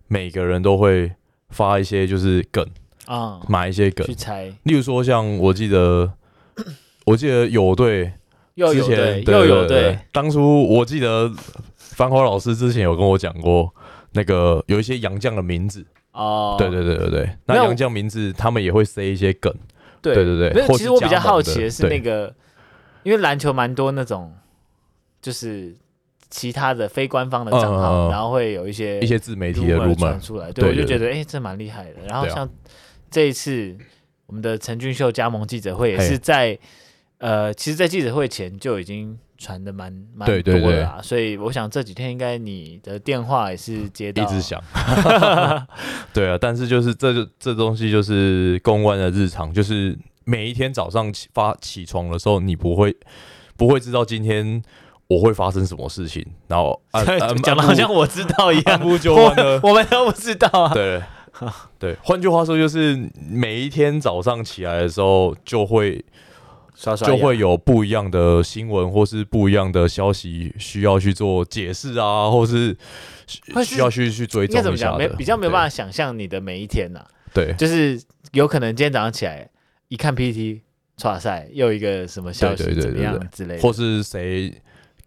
[0.08, 1.14] 每个人都会
[1.50, 2.66] 发一些就是梗
[3.06, 4.06] 啊，买一些梗。
[4.06, 4.46] 去猜。
[4.64, 6.12] 例如说，像我记得，
[7.06, 8.14] 我记得有队
[8.56, 11.32] 之前又有对，当初我记得
[11.78, 13.74] 繁华老师之前有跟我讲过，
[14.14, 15.86] 那个有一些洋将的名字。
[16.12, 19.54] 哦，对对对对对，那洋将名字他们也会塞一些梗，
[20.02, 20.68] 对对对。
[20.78, 22.34] 其实我比较好奇的是那个，
[23.04, 24.34] 因为篮球蛮多那种。
[25.20, 25.76] 就是
[26.30, 32.02] 其他的非官方的账号，然后会有一些一些自媒体的 rumor 传出来，对，我就觉得哎，这蛮厉害的。
[32.08, 32.48] 然后像
[33.10, 33.76] 这一次
[34.26, 36.60] 我们的陈俊秀加盟记者会，也是在
[37.20, 41.00] 呃，其实，在记者会前就已经传的蛮蛮多的啦。
[41.02, 44.62] 所以我想这几天应该你的电话也是接到，一直响。
[46.14, 52.96] 对啊，但是就是这这东西就是公关的日常，就是每一天早上起发起床的时候，你不会
[53.56, 54.62] 不会知道今天。
[55.08, 56.26] 我会发生什么事情？
[56.48, 56.82] 然后
[57.44, 60.74] 讲的好像我知道一样，不就我 我们都不知道啊。
[60.74, 61.02] 对
[61.78, 62.98] 对，换句话说，就是
[63.30, 66.04] 每一天早上起来的时候，就会
[66.76, 72.76] 刷刷就会有不一样的新闻，或是不一样的消息需要去做解释啊，或是
[73.64, 74.98] 需要去去追踪一下的。
[74.98, 77.08] 没比较没有办法想象你的每一天呐、啊。
[77.34, 79.48] 对，就是有可能今天早上起来
[79.90, 80.62] 一看 PTT，
[80.98, 84.52] 唰赛又一个什么消息怎么样之类的，或是谁。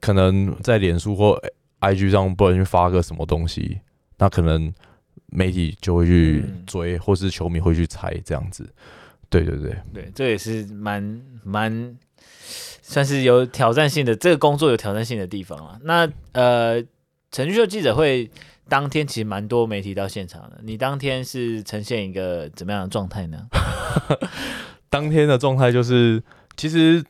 [0.01, 1.41] 可能在脸书或
[1.81, 3.81] IG 上不小心发个什么东西，
[4.19, 4.73] 那可能
[5.27, 8.69] 媒体就会去追，嗯、或是球迷会去猜这样子。
[9.29, 11.97] 对对对，对，这也是蛮蛮
[12.83, 15.79] 算是有挑战性的，这个工作有挑战性的地方啊。
[15.83, 16.83] 那呃，
[17.31, 18.31] 陈俊秀记者会
[18.69, 23.47] 当天其实蛮多媒体到现场的，你当天是呈现一个怎么样的状态呢？
[24.91, 26.23] 当天的状态就是，
[26.57, 27.05] 其实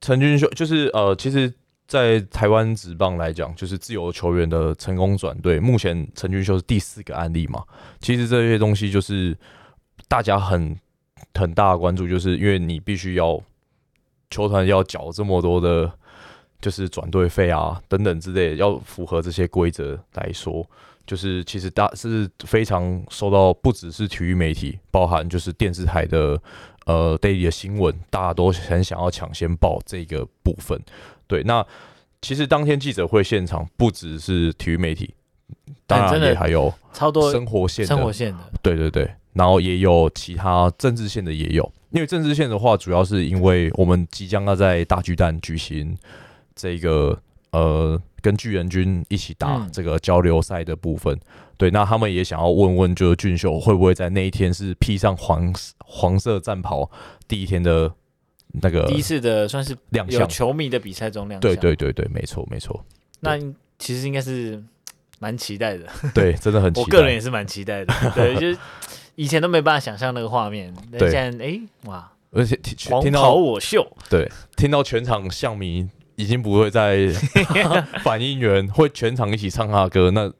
[0.00, 1.52] 陈俊秀就是呃，其实。
[1.90, 7.64] 在台湾职棒来讲，就是自由球员的成功转队，目前陈俊秀是第四个案例嘛。
[7.98, 9.36] 其实这些东西就是
[10.06, 10.78] 大家很
[11.34, 13.42] 很大的关注，就是因为你必须要
[14.30, 15.92] 球团要缴这么多的，
[16.60, 20.64] 就是转队费啊等等之类的，要符合这些规则来说。
[21.04, 26.40] 就是其实大是非常受到不只是体育媒体，包含就是电视台的
[26.86, 30.80] 呃 daily 的新闻，大家都很想要抢先报这个部分。
[31.30, 31.64] 对，那
[32.20, 35.14] 其实当天记者会现场不只是体育媒体，
[35.86, 41.72] 当然也还有超多生活线、生活线的，对对对，然后也有其他政治线的也有。
[41.90, 45.96] 因为政治线的话，主要是因为我们即将要在大巨蛋举行
[46.56, 47.16] 这个
[47.52, 48.00] 呃。
[48.22, 51.20] 跟巨人军一起打这个交流赛的部分，嗯、
[51.56, 56.90] 对，那他们也想要问问，就是俊秀会不会在那一天是披上黄黄色战袍，
[57.26, 57.90] 第一天的
[58.62, 62.84] 那个第一次的算是亮相，球迷的比赛中亮相，对对对对，没错没错。
[63.20, 63.38] 那
[63.78, 64.62] 其实应该是
[65.18, 68.58] 蛮期待的，对，真的很期待， 我个人也是蛮期待的，对，就是
[69.14, 75.88] 以前都没办法想象那个画面，对，现在哎哇，而且听到我秀，对，听到全场象迷。
[76.16, 77.08] 已经不会再
[78.04, 80.30] 反应员会全场一起唱他的歌，那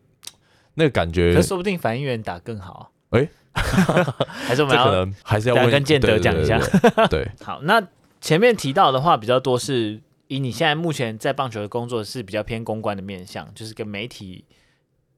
[0.74, 2.92] 那个感觉，那说不定反应员打更好。
[3.08, 6.60] 哎， 还是我们要可能还是要问跟建德讲一下。
[7.08, 7.82] 对，好，那
[8.20, 14.44] 前面提到的话比较多，是以你现在目前在棒球的工作是比较偏公关的面向，就是跟媒体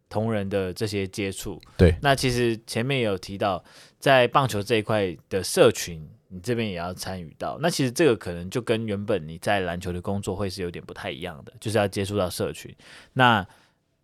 [0.09, 1.61] 同仁的这些接触。
[1.77, 3.65] 对，那其实前面也有提到，
[3.99, 6.09] 在棒球这一块的社群。
[6.35, 12.75] 你这边也要参与到，那其实这个可能就跟原本你在篮球的工作会是有点不太一样的，就是要接触到社群。
[13.13, 13.47] 那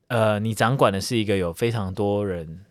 [0.08, 2.66] 呃，你掌管的是一个有非常多人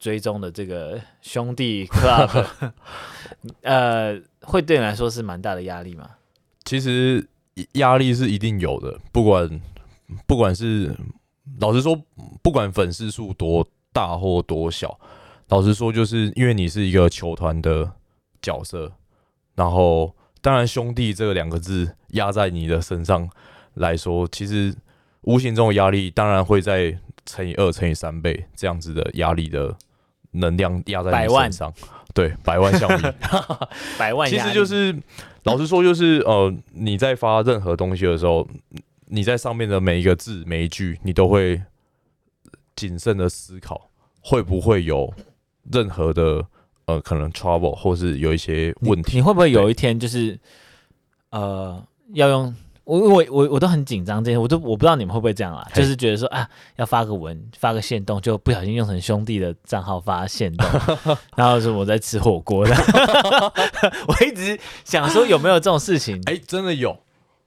[0.00, 2.72] 追踪的这个兄弟 club，
[3.62, 6.10] 呃，会对你来说是蛮大的压力吗？
[6.64, 7.28] 其实
[7.72, 9.60] 压力是一定有的，不管
[10.26, 10.96] 不管是
[11.60, 12.00] 老实说，
[12.42, 14.98] 不管粉丝数多大或多小，
[15.48, 17.92] 老实说，就是因为你是一个球团的
[18.40, 18.92] 角色。
[19.56, 23.28] 然后，当然，兄弟这两个字压在你的身上
[23.74, 24.74] 来说，其实
[25.22, 29.76] 无形中的压力，当然会在乘以二、乘以三倍这样子的压力的
[30.32, 31.72] 能量压在你身上。
[32.12, 33.14] 对，百万效应，
[33.98, 34.28] 百万。
[34.28, 34.94] 其实就是
[35.44, 38.46] 老实说，就是呃，你在发任何东西的时候，
[39.06, 41.62] 你在上面的每一个字、每一句，你都会
[42.74, 43.90] 谨慎的思考，
[44.20, 45.12] 会不会有
[45.70, 46.46] 任何的。
[46.86, 50.36] 呃，可能 trouble 或是有一些问题，你，你会不会有一天就是
[51.30, 51.80] 呃，
[52.14, 52.52] 要用
[52.84, 55.66] 我我我我都很紧张这些，我都我不知道你们会不会这样啊？
[55.74, 60.66] 就是觉得说啊，要发个文发个线动，就不小心用成兄弟的账号发线动，
[61.36, 62.74] 然后说我在吃火锅的，
[64.08, 66.16] 我一直想说有没有这种事情？
[66.26, 66.96] 哎、欸，真的有。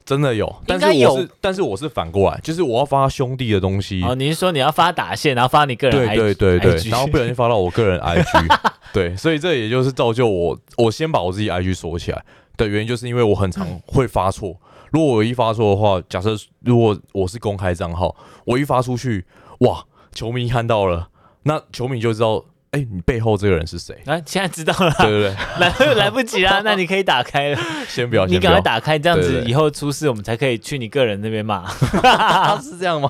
[0.05, 4.03] 真的有，但是我是，但是我是反过来，就是我要发兄弟的东西。
[4.03, 6.15] 哦，你是说你要发打线，然后发你个人 IG？
[6.17, 8.59] 对对对对，然后不小心发到我个人 IG。
[8.91, 12.21] 对，所以这也就是造就我，我先把我自己 IG 锁起来
[12.57, 14.53] 的原因，就是因为我很常会发错。
[14.93, 19.25] 如果我一发错的话，假设如果我是公开账号，我一发出去，
[19.59, 21.09] 哇，球迷看到了，
[21.43, 22.45] 那球迷就知道。
[22.73, 23.93] 哎、欸，你背后这个人是谁？
[24.07, 24.91] 啊，现在知道了。
[24.97, 27.61] 对对对， 来来不及了，那你可以打开了。
[27.87, 31.69] 先不要，你赶快打开，这样子以后出事我们才可以去你个人那边骂。
[32.59, 33.07] 是这样吗？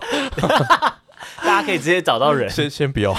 [1.41, 2.49] 大家可以直接找到人。
[2.49, 3.13] 先先不要。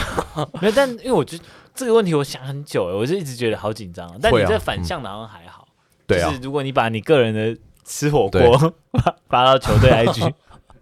[0.60, 4.06] 没有，但因为我觉得这个问题我想很久，我就一直觉得好紧张。
[4.20, 5.66] 但你这反向的好像还好。
[6.06, 6.28] 对啊。
[6.28, 8.74] 就是如果你把你个人的吃火锅
[9.28, 10.32] 发到球队 IG。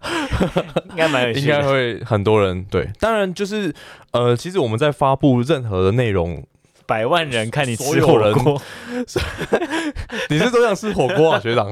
[0.89, 2.89] 应该蛮有，应该会很多人对。
[2.99, 3.73] 当然就是
[4.11, 6.45] 呃，其实我们在发布任何的内容，
[6.85, 8.61] 百万人看你吃火锅，
[10.29, 11.71] 你是都想吃火锅啊，学长？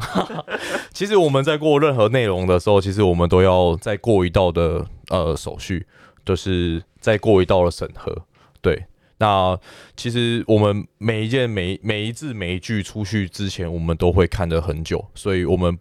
[0.93, 5.85] 其实我们在过任何内容的时候，其实我们都要再过一道的呃手续，
[6.23, 8.15] 就是再过一道的审核。
[8.61, 8.85] 对，
[9.21, 9.57] 那
[9.95, 15.79] 其实我们每一件每每一字每一句出去之前，我们都会看得很久，所以我们。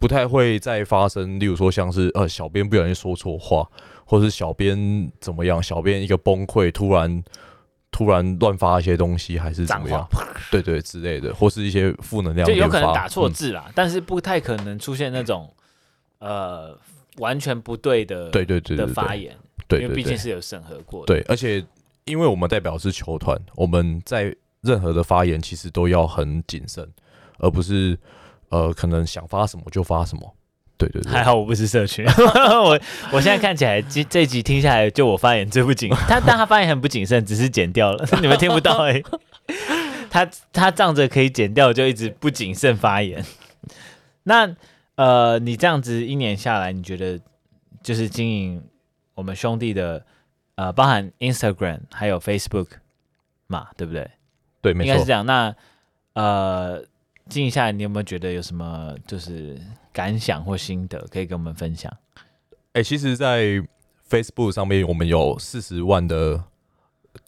[0.00, 3.68] 不太会再发生，例如说像是呃，小编不小心说错话，
[4.04, 7.24] 或是小编怎么样，小编一个崩溃，突然
[7.90, 10.08] 突然乱发一些东西，还是怎么样？
[10.52, 15.52] 对，对对之类的，或是一些负能量，就有可能打错字啦，嗯、但是不太可能出现那种
[16.20, 16.78] 呃
[17.16, 21.12] 完全不对的对对对的发言，对，因为毕竟是有审核过的。
[21.12, 21.60] 对，而且
[22.08, 26.88] 因为我们代表是球团，我们在任何的发言其实都要很谨慎，
[27.38, 27.98] 而不是。
[28.50, 30.34] 呃，可能想发什么就发什么，
[30.78, 31.12] 对对对。
[31.12, 32.80] 还好我不是社群， 我
[33.12, 39.04] 我现在看起来，这这集听下来，就我发言最不谨， 他但他发言很不谨慎，只是剪掉了， 你们听不到哎、欸。
[40.08, 43.22] 他他仗着可以剪掉，就一直不谨慎发言。
[44.22, 44.56] 那
[44.94, 47.20] 呃，你这样子一年下来，你觉得
[47.82, 48.62] 就是经营
[49.14, 50.02] 我们兄弟的
[50.58, 52.66] 呃，包含 Instagram 还有 Facebook
[53.46, 54.10] 嘛，对不对？
[54.60, 55.24] 对，没错，应该是这样。
[55.24, 55.54] 那
[56.14, 56.84] 呃，
[57.28, 59.56] 经营下来，你有没有觉得有什么就是
[59.92, 61.96] 感想或心得可以跟我们分享？
[62.72, 63.62] 哎、欸，其实，在
[64.10, 66.42] Facebook 上面，我们有四十万的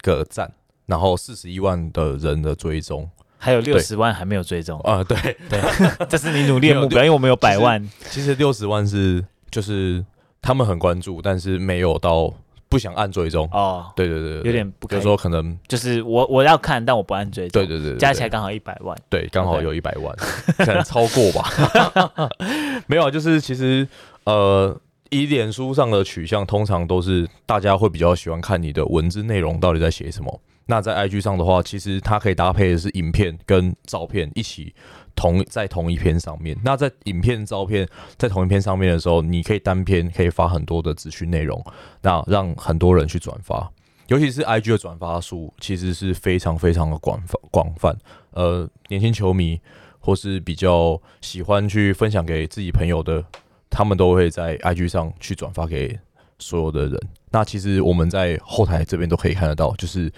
[0.02, 0.52] 个赞，
[0.86, 3.08] 然后四十一万的人的追踪。
[3.38, 5.04] 还有六十万还没有追踪啊、呃！
[5.04, 5.16] 对
[5.48, 7.88] 对，这是你努力的目标，因为我们有百万。
[8.10, 10.04] 其实六十万是就是
[10.42, 12.34] 他们很关注，但是没有到
[12.70, 13.92] 不想按追踪哦。
[13.94, 14.98] 对对对，对，有点不可以。
[14.98, 17.61] 比如说可能就是我我要看，但我不按追踪。
[17.61, 18.96] 对对对，对，加起来刚好一百万。
[19.11, 20.16] 对，刚好有一百万
[20.56, 22.30] 可能超过吧。
[22.87, 23.87] 没有，就是其实
[24.24, 24.74] 呃，
[25.11, 30.40] 以脸书上的取向，通常都是大家会比较喜欢看你的文字内容到底在写什么。
[30.66, 34.72] 那在 IG 上的话，其实它可以搭配的是影片跟照片一起
[35.20, 36.56] 同在同一篇上面。
[36.64, 41.62] 那在影片、照片在同一篇上面的时候，你可以单篇可以发很多的资讯内容，
[42.00, 43.70] 那让很多人去转发。
[44.06, 47.94] 尤其是 IG 的转发数其实是非常非常的广泛广泛。
[48.30, 49.61] 呃，年轻球迷
[49.98, 53.22] 或是比较喜欢去分享给自己朋友的，
[53.68, 55.98] 他们都会在 IG 上去转发给
[56.38, 56.98] 所有的人。
[57.30, 60.11] 那其实我们在后台这边都可以看得到，就是。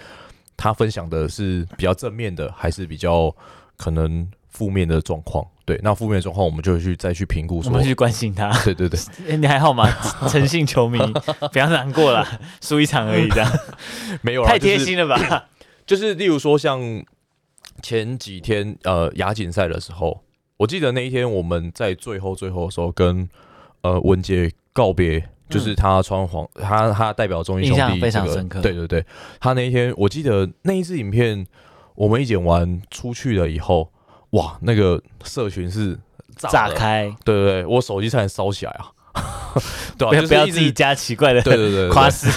[0.55, 3.35] 他分享的是比较正面的，还是比较
[3.75, 5.45] 可能负面的状况？
[5.65, 8.49] 对，那负面的状况，我们就去再去评估，说，我们去关心他。
[8.63, 9.89] 对 对对，欸、 你还好吗？
[10.29, 10.97] 诚信球迷，
[11.51, 12.25] 不要难过了，
[12.61, 13.51] 输一场而已，这样
[14.21, 15.17] 没有，太贴心了吧？
[15.85, 16.81] 就是、就是、例如说，像
[17.81, 20.23] 前几天呃亚锦赛的时候，
[20.57, 23.27] 我记得那一天我们在最后最后的时候跟
[23.81, 25.29] 呃文杰告别。
[25.49, 28.59] 就是他穿黄，他他代表中信兄弟，这个，非常深刻。
[28.59, 29.05] 对对对，
[29.39, 31.45] 他那一天我记得那一支影片，
[31.93, 33.91] 我们一剪完出去了以后，
[34.33, 35.97] 哇，那个社群是
[36.35, 37.11] 炸，炸开。
[37.25, 38.91] 对对对，我手机差点烧起来啊！
[39.97, 42.27] 对啊，不要自己加奇怪的，对对对，夸饰。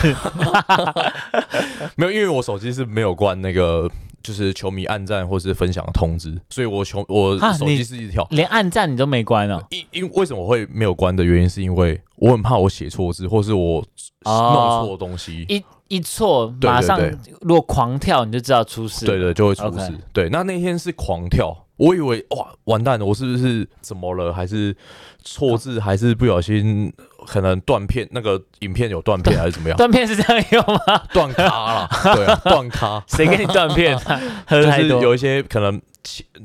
[1.96, 3.90] 没有，因为我手机是没有关那个。
[4.22, 9.62] 就是球迷暗赞或是分享的通知，所以我球我手机是一条，连暗赞你都没关哦。
[9.70, 13.84] 因因为什么会没有关的原因，是因为我很怕我写错字，或是我
[14.24, 17.00] 弄错东西，哦、一一错马上
[17.42, 19.92] 如果狂跳你就知道出事，对，对对，就会出事。
[19.92, 20.00] Okay.
[20.12, 24.32] 对，那那天是狂跳，我以为哇完蛋了，我是不是怎么了？
[24.32, 24.74] 还是
[25.22, 25.78] 错字？
[25.78, 26.92] 还是不小心？
[27.26, 29.76] 可能断片，那个影片有断片还是怎么样？
[29.78, 31.02] 断片是这样用吗？
[31.12, 33.02] 断卡了，对啊， 断卡。
[33.08, 33.98] 谁给你断片？
[34.48, 35.80] 就是有一些可能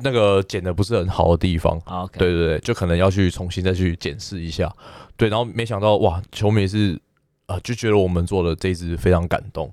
[0.02, 1.80] 那个剪的不是很好的地方。
[1.86, 2.10] Oh.
[2.14, 4.74] 对对对，就可能要去重新再去检视一下。
[5.16, 7.00] 对，然后没想到哇，球迷是
[7.46, 9.72] 啊、呃，就觉得我们做的这一支非常感动。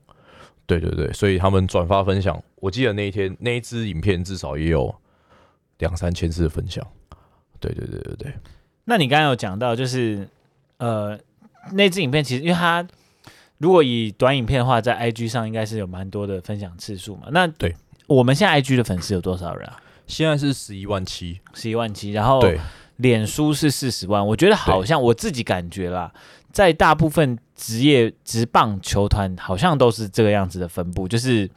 [0.67, 4.95] 对对对，所以他们转发分享，我记得那一天那一支影片至少也有
[5.79, 6.87] 两三千次的分享。
[7.61, 8.35] 对对对对对。
[8.85, 10.29] 那你刚刚有讲到就是。
[10.79, 11.19] 呃，
[11.73, 12.87] 那支影片其实，因为它
[13.57, 17.27] 如果以短影片的话，在 IG 上应该是有蛮多的分享次数嘛。
[17.33, 17.75] 那对，
[18.07, 19.77] 我们现在 IG 的粉丝有多少人啊？
[20.07, 22.13] 现在是十一万七，十一万七。
[22.13, 22.41] 然后，
[22.99, 24.25] 脸书是四十万。
[24.25, 26.15] 我觉得好像我自己感觉啦，
[26.53, 31.51] 在大部分职业职棒球团，好像都是这个样子的分布，就是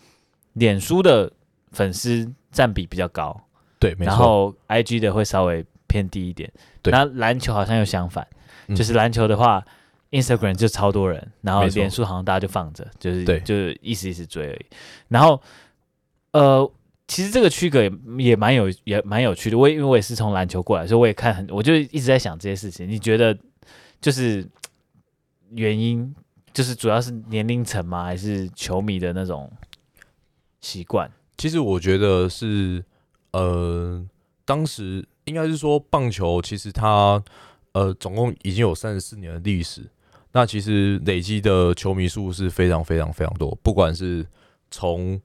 [0.53, 1.31] 脸书的
[1.73, 3.39] 粉丝占比比较高，
[3.81, 4.09] 对，没错。
[4.09, 6.49] 然后 IG 的会稍微偏低一点。
[6.81, 8.25] 对，那篮球好像又相反。
[8.75, 9.61] 就是篮球的话、
[10.11, 14.65] 嗯、Instagram 就超多人，然后脸书好像大家就放着，就是对就是一时一时追而已。
[15.09, 15.41] 然后
[16.31, 16.71] 呃，
[17.07, 19.57] 其实这个区隔也也蛮有也蛮有趣的。
[19.57, 22.87] 我因为我也是从篮球过来，所以我也看很，我就一直在想这些事情。
[22.87, 23.37] 你觉得
[23.99, 24.47] 就是
[25.49, 26.15] 原因，
[26.53, 28.05] 就是主要是年龄层吗？
[28.05, 29.51] 还是球迷的那种
[30.61, 31.11] 习惯？
[31.37, 32.81] 其实我觉得是
[33.33, 34.05] 呃，
[34.45, 37.23] 当时应该是说棒球，其实它。
[37.73, 39.89] 呃，总共已经有三十四年的历史，
[40.33, 43.57] 那其实累积的球迷数是非常非常非常多。
[43.63, 44.27] 不管是
[44.69, 45.17] 从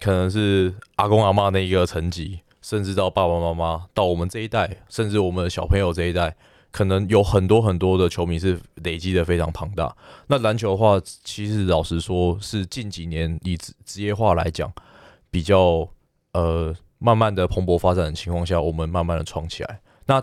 [0.00, 6.34] 可能是阿公阿妈那一个层级，甚至到爸爸妈妈，到我们这一代，甚至我们小朋友这一代，
[6.70, 9.94] 可能有很多很多的球迷是累积的非常庞大。
[10.28, 14.72] 那篮球的话，其实老实说，是近几年以职职业化来讲，
[15.30, 15.86] 比较
[16.32, 19.80] 呃慢慢的蓬勃发展的情况下，我们慢慢的创起来。
[20.06, 20.22] 那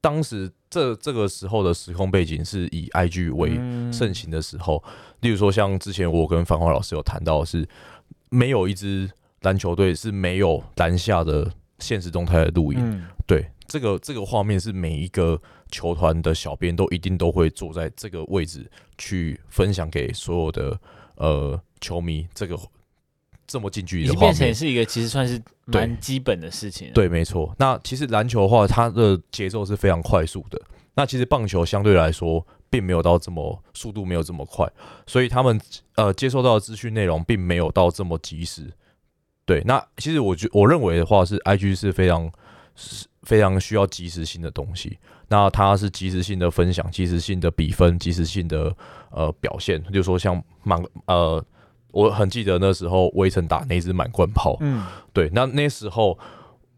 [0.00, 3.56] 当时这这个时候的时空背景是以 IG 为
[3.92, 7.68] 盛行的时候，嗯、例如说像之前我跟繁华老师有谈到的是，
[8.30, 9.10] 没有一支
[9.40, 12.78] 篮球队是没有篮下的现实动态的录影。
[12.80, 20.78] 嗯、对，这个这个画面是每一个球团的小编都一定都会坐在这个位置去分享给所有的
[21.16, 22.56] 呃球迷这个
[23.48, 26.92] 这么近距离的画面，变成是一个其实算是蛮基本的事情。
[26.92, 27.52] 对，没错。
[27.58, 30.60] 那其实篮球的话，它的节奏是非常快速的。
[30.94, 34.70] 那其实棒球相对来说，并没有到这么速度没有这么快，
[35.06, 35.60] 所以他们
[35.94, 38.70] 呃接收到的资讯内容并没有到这么及时。
[39.46, 42.30] 对，那其实我觉我认为的话是，IG 是非常
[42.74, 44.98] 是非常需要及时性的东西。
[45.28, 48.74] 那它是及时性的分享，及时性的比分，及时性的
[49.10, 49.82] 呃表现。
[49.84, 51.42] 就是说像满呃，
[51.98, 56.18] 我很记得那时候威城打那支满贯炮，嗯，对，那那时候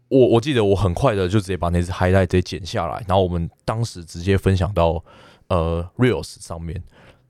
[0.07, 5.03] 我我记得我很快的就直接把那只 highlight 直接剪下来，然后我们当时直接分享到
[5.47, 6.83] 呃 reels 上面。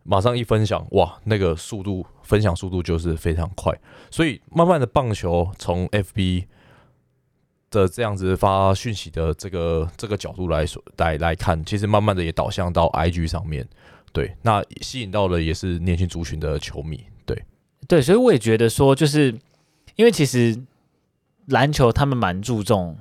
[0.03, 3.71] 马上一分享，哇，那个速度分享速度就是非常快，
[4.09, 6.45] 所以慢慢的棒球从 FB
[7.69, 13.63] 的这样子发讯息的这个这个角度来说来来看，其实慢慢的也导向到 IG 上面，
[14.11, 16.99] 对，那吸引到的也是年轻族群的球迷，
[17.91, 19.37] 对，所以我也觉得说，就是
[19.97, 20.57] 因为其实
[21.47, 22.97] 篮球他们蛮注重，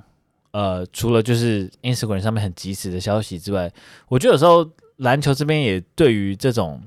[0.51, 3.71] 呃，除了就是 Instagram 上面很及时的消息之外，
[4.09, 6.81] 我觉得有时候篮球这边也对于这种。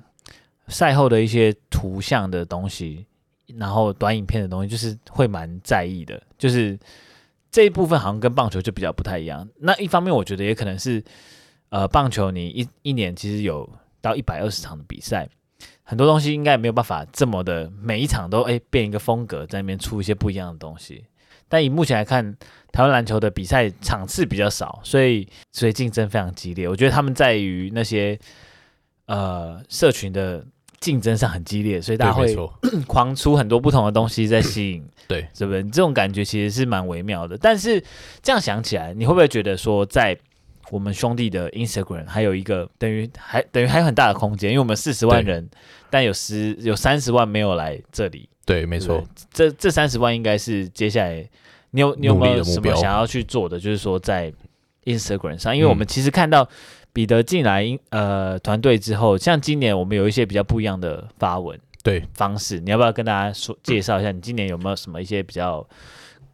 [0.68, 3.04] 赛后的一些图像的东西，
[3.58, 6.22] 然后短影片的东西，就是会蛮在意的。
[6.38, 6.78] 就是
[7.50, 9.46] 这一部分好像跟棒球就比较不太一样。
[9.58, 11.04] 那一方面，我觉得也可能是，
[11.68, 13.68] 呃，棒球你一一年其实有
[14.00, 15.28] 到一百二十场的比赛，
[15.84, 21.04] 很多东西应该也没有办法这么的每一场都诶变一个风格，在那边出一些不一样的东西。
[21.48, 22.36] 但以目前来看，
[22.72, 26.68] 台湾篮球的比赛场次比较少，所以所以竞争非常激烈。
[26.68, 28.18] 我觉得他们在于那些
[29.06, 30.44] 呃社群的。
[30.80, 32.36] 竞争上很激烈，所以大家会
[32.86, 35.64] 狂出很多不同的东西在吸引，对，是不是？
[35.64, 37.38] 这种感觉其实是蛮微妙的。
[37.38, 37.82] 但是
[38.22, 40.14] 这样想起来，你会不会觉得说，在
[40.70, 44.50] 我们兄弟的 Instagram 还有一个等于还等于还有很大的空间？
[44.50, 45.48] 因为我们四十万人，
[45.90, 48.28] 但有十有三十万没有来这里。
[48.44, 49.02] 对，没错。
[49.32, 51.28] 这这三十万应该是接下来
[51.70, 53.58] 你有你有没有什么想要去做的？
[53.58, 54.32] 就是说在
[54.84, 56.48] Instagram 上，因为我们其实看到。
[56.94, 64.12] 彼得进来呃团队之后，像今年我们有一些比较不一样的发文对方式，你要不要跟大家说介绍一下？
[64.12, 65.66] 你今年有没有什么一些比较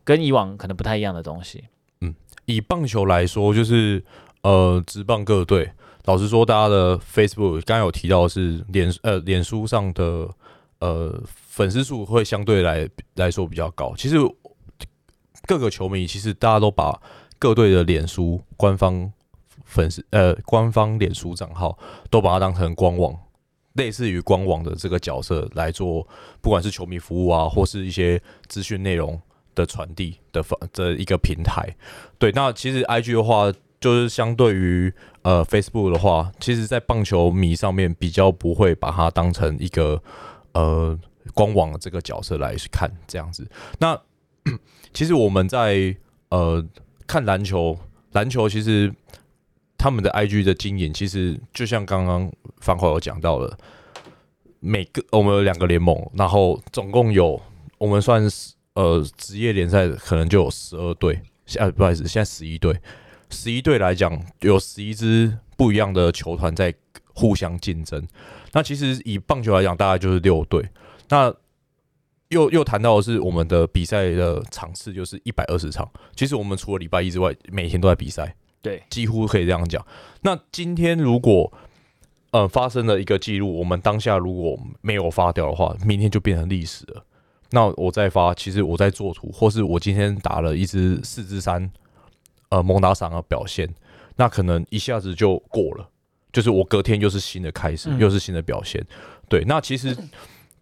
[0.05, 1.65] 跟以往可能不太一样的东西？
[2.51, 4.03] 以棒球来说，就是
[4.43, 5.71] 呃职棒各队，
[6.05, 10.29] 老实说，大家的 Facebook 刚刚有提到是脸呃脸书上的
[10.81, 13.95] 呃粉丝数会相对来来说比较高。
[13.97, 14.17] 其实
[15.47, 17.01] 各个球迷其实大家都把
[17.39, 19.13] 各队的脸书官方。
[19.67, 21.79] 粉丝呃，官方脸书账号
[22.11, 23.17] 都把它当成官网，
[23.75, 26.05] 类似于官网的这个角色来做，
[26.41, 29.21] 不管是球迷服务啊，或是一些资讯内容
[29.55, 31.77] 的传递的方的一个平台。
[32.19, 34.93] 对，那其实 IG 的话，就是相对于
[35.23, 40.03] 呃 Facebook 的话，其实在棒球迷上面比较不会把它当成一个
[40.53, 40.99] 呃
[41.35, 43.49] 官网的这个角色来看这样子。
[43.79, 44.01] 那
[44.93, 45.97] 其实我们在
[46.31, 46.65] 呃
[47.07, 47.79] 看篮球，
[48.13, 48.93] 篮球其实。
[49.83, 53.57] 他们的 IG 的经营，其实就像刚刚方华有讲到了，
[54.59, 57.41] 每个我们有两个联盟，然后总共有
[57.79, 61.21] 我们算是呃职业联赛可能就有十二队，
[61.59, 62.79] 啊不好意思，现在十一队，
[63.31, 66.75] 十一队来讲有十一支不一样的球团在
[67.15, 68.07] 互相竞争。
[68.53, 70.69] 那其实以棒球来讲，大概就是六队。
[71.09, 71.35] 那
[72.29, 75.91] 又又谈到的是我们的比赛的场次就是一百二十场。
[76.15, 78.35] 其实我们除了礼拜一之外，每天都在比赛。
[78.63, 79.85] 对，几乎可以这样讲。
[80.21, 81.53] 那今天如果
[82.31, 87.05] 呃发生了一个记录，我们当下如果没有发掉的话，明天就变成历史了。
[87.51, 91.71] 那我再发，其实我在做图，或是我今天打了一支四支三，
[92.51, 93.69] 呃，蒙打赏的表现，
[94.17, 95.89] 那可能一下子就过了，
[96.33, 98.85] 就是我隔天又是新的开始，嗯、又是新的表现。
[99.29, 99.97] 对，那其实。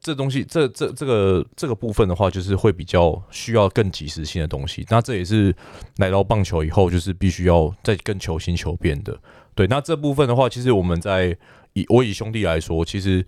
[0.01, 4.87] 这东西，这这这个这个部分的话，就是会比较需要更及时性的东西。
[4.89, 5.53] 那这也是
[5.97, 9.19] 来到棒球以后，就是必须要再更求新求变的。
[9.57, 11.37] 对，那这部分的话，其实我们在
[11.73, 13.27] 以我以兄弟来说，其实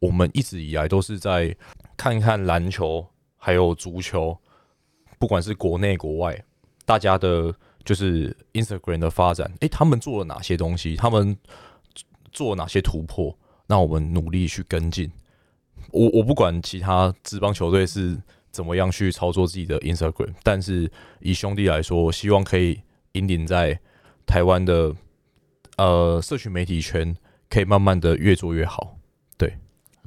[0.00, 1.54] 我们一直以来都是在
[1.98, 4.38] 看一看篮球还有足球，
[5.18, 6.44] 不管是国内国外，
[6.86, 7.52] 大家的
[7.84, 10.96] 就是 Instagram 的发展，诶，他们做了哪些东西？
[10.96, 11.36] 他们
[12.32, 13.36] 做了哪些突破？
[13.66, 15.10] 那我们努力去跟进。
[15.90, 18.16] 我我不管其他职棒球队是
[18.50, 20.90] 怎么样去操作自己的 Instagram，但是
[21.20, 22.80] 以兄弟来说，我希望可以
[23.12, 23.80] 引领在
[24.26, 24.94] 台湾的
[25.76, 27.16] 呃社群媒体圈，
[27.50, 28.97] 可以慢慢的越做越好。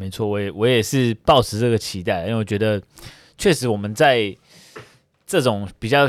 [0.02, 2.82] 对，没错，我也我也是抱持这个期待，因为我觉得
[3.38, 4.36] 确实我们在
[5.26, 6.08] 这种比较，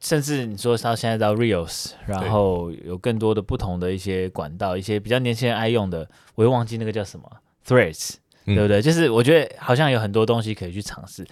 [0.00, 7.30] 甚至你说到现在到 Reels，然后有更多的不同的一些管道，一些比较年轻人爱用的，我又忘记那个叫什么
[7.66, 8.16] Threads。
[8.46, 8.80] 对不对？
[8.82, 11.24] 就是我觉得好像有很多东西可以去尝试。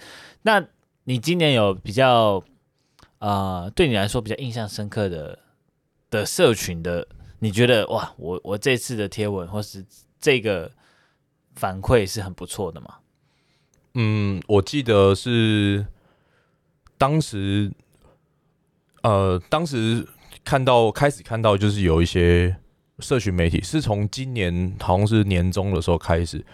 [0.43, 0.63] 那
[1.05, 2.41] 你今年有比较
[3.17, 5.37] 呃，对你来说比较印象深刻的
[6.11, 7.05] 的社群的，
[7.39, 9.83] 你觉得哇，我我这次的贴文或是
[10.21, 10.71] 这个
[11.59, 12.95] 反馈是很不错的吗？
[13.95, 15.85] 嗯，我记得是
[16.97, 17.69] 当时，
[19.03, 20.07] 呃，当时
[20.45, 22.55] 看到开始看到就是有一些
[22.99, 26.45] 社群媒体是从今年好像是年中的时候开始，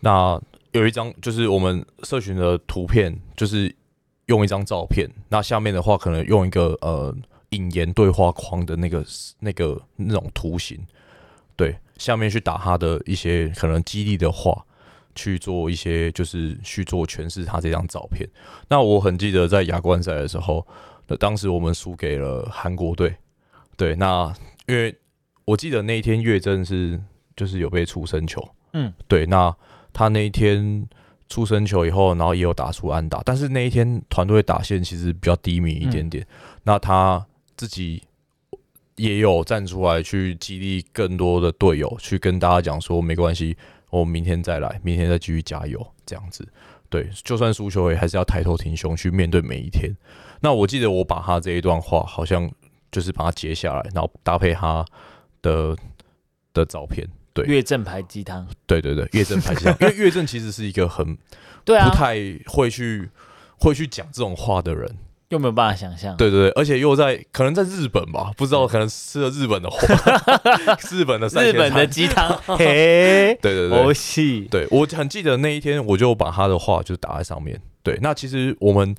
[0.00, 0.40] 那
[0.72, 3.74] 有一张就是我们社群的图片，就是
[4.26, 7.14] 用一张照片，那下面的话可能用一个呃
[7.50, 9.04] 引言对话框的那个
[9.40, 10.78] 那个那种图形，
[11.62, 14.64] 对，下面去打他的一些可能激励的话。
[15.14, 18.26] 去做一些，就是去做诠释他这张照片。
[18.70, 20.66] 那我很记得在亚冠赛的时候，
[21.06, 23.14] 那当时我们输给了韩国队。
[23.76, 24.32] 对，那
[24.66, 24.96] 因为
[25.44, 26.98] 我记得那一天岳正是
[27.36, 28.42] 就是有被出生球，
[28.72, 29.26] 嗯，对。
[29.26, 29.54] 那
[29.92, 30.88] 他那一天
[31.28, 36.24] 出生球以后，然后也有打出安打，但是那一天团队打线其实比较低迷一点点。
[36.24, 37.22] 嗯、那他
[37.54, 38.02] 自己
[38.96, 43.56] 也有站出来去激励更多的队友，去跟大家讲说没关系。
[43.90, 46.48] 我明天再来，明天再继续加油，这样子，
[46.88, 49.94] 对，就算输球也还是要抬头挺胸去面对每一天。
[50.40, 52.50] 那我记得我把他这一段话，好像
[52.90, 54.82] 就是把它截下来，然后搭配他
[55.42, 55.76] 的
[56.54, 61.14] 的照片，对，岳正牌鸡汤，对对对，岳正牌鸡汤， 因为岳正其实是一个很
[61.66, 62.16] 不太
[62.46, 63.10] 会去
[63.58, 64.96] 会去讲这种话的人。
[65.32, 69.78] 又没有办法想象，对对对，而且又在可能在日本吧，不知道可能吃了日本的火，
[70.92, 77.58] 日本的日本的鸡汤， 嘿，对对对，游戏，对我很记得那一天，我就把他的话就打在上面。
[77.82, 78.94] 对，那其实我们，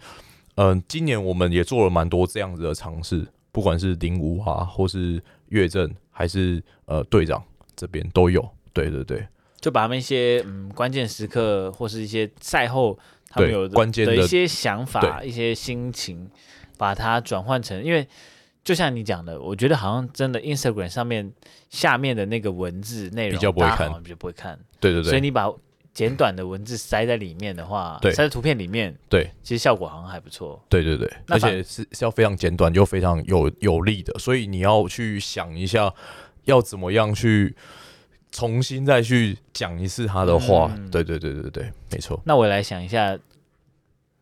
[0.55, 7.43] 嗯、呃，今年我们也做了蛮多这样子的尝试，不管是零五啊，或是岳正，还是呃队长
[7.75, 8.43] 这边都有。
[8.73, 9.23] 对对对，
[9.61, 12.97] 就把他们一些嗯关键时刻或是一些赛后。
[13.33, 16.29] 他们有关键的一些想法、一些心情，
[16.77, 18.07] 把它转换成，因为
[18.63, 21.33] 就像你讲的，我觉得好像真的 Instagram 上面
[21.71, 24.59] 下面的那个文字内容比较不会看，比较不会看。
[24.79, 25.09] 对对对。
[25.09, 25.51] 所以你把
[25.93, 30.63] 简短的文字塞在里面的话，塞在图片里面，对，其实效果好像还不错。
[30.69, 35.91] 对对对，而且是是要非常简短又非常有有力的，所以你要去想一下
[36.43, 37.55] 要怎么样去。
[38.33, 42.19] 重新再去讲一次他的话，嗯、对对对对对，没错。
[42.25, 43.15] 那我来想一下，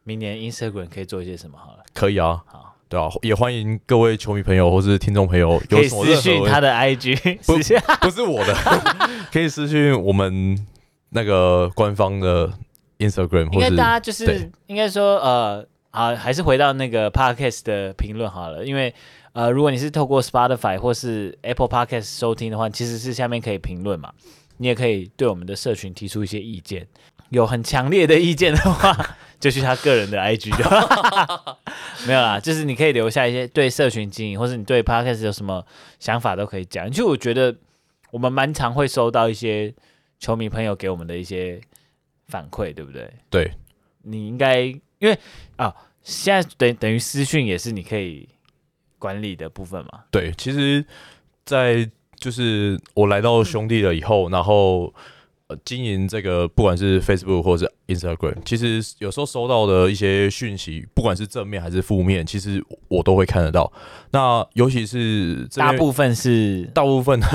[0.03, 1.83] 明年 Instagram 可以做一些什么好了。
[1.93, 7.55] 可以啊，好，对啊，也欢迎各位球迷朋友或是听众朋友有私讯他的 IG， 不
[8.01, 8.53] 不是我的，
[9.31, 10.57] 可以私讯我们
[11.11, 12.51] 那个官方的
[12.99, 18.93] Instagram，或是应该大家就是应该说呃好，还是回到那个 Podcast 的评论好了，因为。
[19.33, 24.13] 呃，如果你是透过 Spotify 或是 Apple Podcast 收听的话，其实是下面可以评论嘛，
[24.57, 26.85] 你也可以对我们的社群提出一些意见。
[27.29, 31.57] 有很强烈的意见的话， 就去他个人的 IG 就好。
[32.05, 35.65] 没有啦，就是你可以留下一些对社群经营，或是你对 Podcast 有什么
[35.97, 36.91] 想法都可以讲。
[36.91, 37.55] 就我觉得
[38.11, 39.73] 我们蛮常会收到一些
[40.19, 41.61] 球迷朋友给我们的一些
[42.27, 43.09] 反馈，对不对？
[43.29, 43.53] 对，
[44.01, 45.13] 你应该因为
[45.55, 48.27] 啊、哦，现在等等于私讯也是你可以。
[49.01, 50.85] 管理的部分嘛，对，其实，
[51.43, 51.89] 在
[52.19, 54.93] 就是我来到兄弟了以后，嗯、然后
[55.47, 63.73] 呃经营这个，不管是 Facebook 或者是 Instagram，其实有时候收到的一些讯息，不管是正面还是负面，其实我都会看得到。
[64.11, 67.19] 那尤其是大部分是大部分，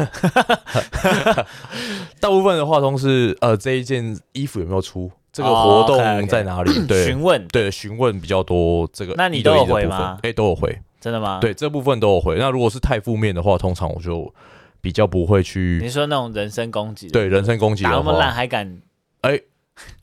[2.21, 5.99] 大部分的话都是呃这一件衣服有没有出，这个活动
[6.29, 6.71] 在哪里？
[6.71, 8.89] 哦、okay, okay 对，询问对询问比较多。
[8.93, 10.21] 这个那你都有回吗？
[10.23, 10.79] 哎，都有回。
[11.01, 11.39] 真的吗？
[11.41, 12.37] 对，这部分都有回。
[12.39, 14.33] 那如果是太负面的话，通常我就
[14.81, 15.79] 比较不会去。
[15.83, 17.09] 你说那种人身攻击？
[17.09, 18.81] 对，人身攻击那么烂还敢？
[19.23, 19.41] 哎，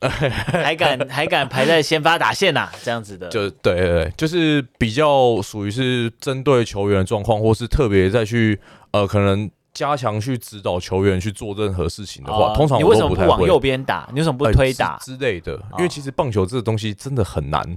[0.00, 2.72] 还敢还敢排在先发打线呐、啊？
[2.82, 8.58] 这样子的，就对对对，就是比较属于是针对球员的状况，或是特别再去
[8.92, 13.26] 呃，可能加强去指导球员去做任何事情的话，哦、通常我都不太会。
[13.26, 14.08] 你为什么不往右边打？
[14.12, 15.54] 你为什么不推打、呃、之类的？
[15.76, 17.76] 因为其实棒球这个东西真的很难。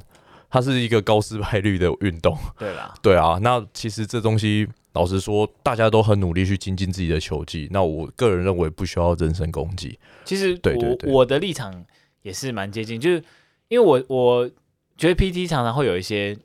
[0.49, 3.37] 它是一个高失败率的运动，对啦，对啊。
[3.41, 7.67] 那其实这东西，老实说，大家都很努力去精进自己的球技。
[7.69, 9.99] 那我个人认为不需要人身攻击。
[10.23, 11.85] 其实，对对对，我的立场
[12.21, 13.21] 也是蛮接近，就是
[13.67, 14.49] 因为我我
[14.97, 16.37] 觉得 PT 常常会有一些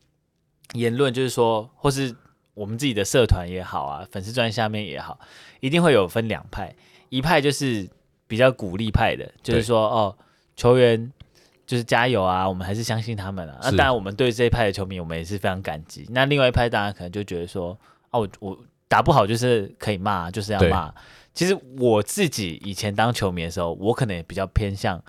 [0.74, 2.14] 言论，就是说，或是
[2.54, 5.20] 我们自己的社团也好啊，粉丝专下面也好，
[5.60, 6.74] 一定会有分两派，
[7.08, 7.88] 一派就是
[8.26, 10.18] 比较鼓励派的，就是说哦，
[10.56, 11.12] 球员。
[11.72, 12.46] 就是加油啊！
[12.46, 13.56] 我们还是相信他们啊。
[13.62, 16.06] 那当然，我们对这一派的球迷，我们也是非常感激。
[16.10, 17.70] 那另外一派，大家可能就觉得说，
[18.10, 18.58] 哦、啊，我我
[18.88, 20.92] 打不好就是可以骂，就是要骂。
[21.32, 25.02] 其实我自己以前当球迷的时候，我可能也比较偏向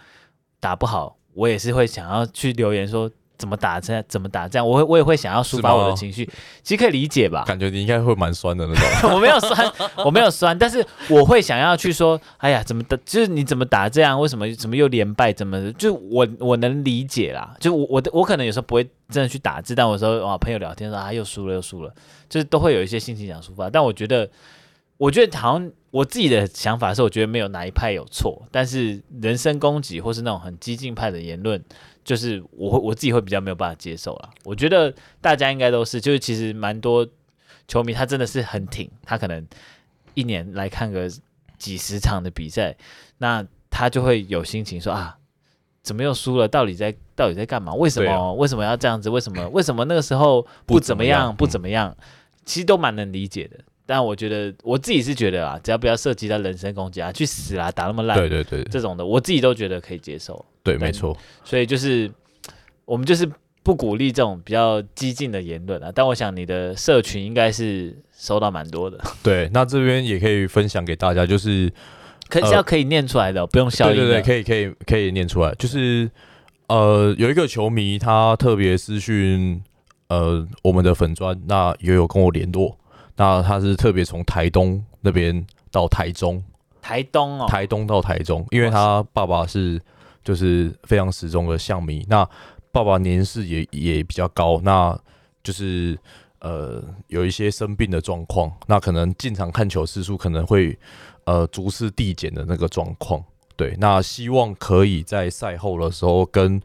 [0.61, 3.11] 打不好，我也是会想要去留言说。
[3.43, 4.01] 怎么打这样？
[4.07, 4.65] 怎么打这样？
[4.65, 6.23] 我会我也会想要抒发我的情绪，
[6.63, 7.43] 其实可以理解吧？
[7.45, 9.11] 感觉你应该会蛮酸的那种。
[9.13, 9.73] 我没有酸，
[10.05, 12.95] 我没有酸，但是我会想要去说，哎呀，怎么的？
[13.03, 14.17] 就是你怎么打这样？
[14.17, 15.33] 为什么怎么又连败？
[15.33, 15.73] 怎么？
[15.73, 17.53] 就我我能理解啦。
[17.59, 21.93] 就我我我可能有时候不会真的去打字，但我说啊，朋友聊天说啊，又输了又输了，
[22.29, 23.69] 就是都会有一些心情想抒发。
[23.69, 24.29] 但我觉得，
[24.95, 31.61] 我觉得好像我自己的想法是，我觉得没有哪一派有错，但是人身攻击或是那种很激进派的言论。
[32.03, 34.29] 就是我会我自己会比较没有办法接受啦。
[34.43, 37.07] 我觉得大家应该都是，就是其实蛮多
[37.67, 39.45] 球迷他真的是很挺，他可能
[40.13, 41.09] 一年来看个
[41.57, 42.75] 几十场的比赛，
[43.17, 45.17] 那他就会有心情说啊，
[45.81, 46.47] 怎么又输了？
[46.47, 47.73] 到底在到底在干嘛？
[47.73, 49.09] 为什么、啊、为什么要这样子？
[49.09, 51.35] 为什么为什么那个时候不怎么样？
[51.35, 51.95] 不怎么样？
[52.45, 53.57] 其实都蛮能理解的。
[53.85, 60.45] 但我觉得我自己是觉得啊，只要不要涉及到人身攻击啊，去死啦，打那么烂，对对对，这种的我自己都觉得可以接受。
[60.63, 61.15] 对，没错。
[61.43, 62.09] 所以就是
[62.85, 63.29] 我们就是
[63.61, 65.91] 不鼓励这种比较激进的言论啊。
[65.93, 68.97] 但我想你的社群应该是收到蛮多的。
[69.21, 71.71] 对，那这边也可以分享给大家，就是
[72.29, 73.95] 可是要可以念出来的，呃、不用消音。
[73.95, 75.53] 对对对，可以可以可以念出来。
[75.55, 76.09] 就是
[76.67, 79.61] 呃，有一个球迷他特别私讯
[80.07, 82.77] 呃我们的粉专，那也有跟我联络。
[83.15, 86.43] 那他是特别从台东那边到台中，
[86.81, 89.79] 台东哦，台东到台中，因为他爸爸是
[90.23, 92.27] 就是非常始终的象迷，那
[92.71, 94.97] 爸爸年事也也比较高，那
[95.43, 95.97] 就是
[96.39, 100.77] 呃有一些生病的状况，那可能进场看球次数可能会
[101.25, 103.23] 呃逐次递减的那个状况，
[103.55, 106.61] 对，那希望可以在赛后的时候跟。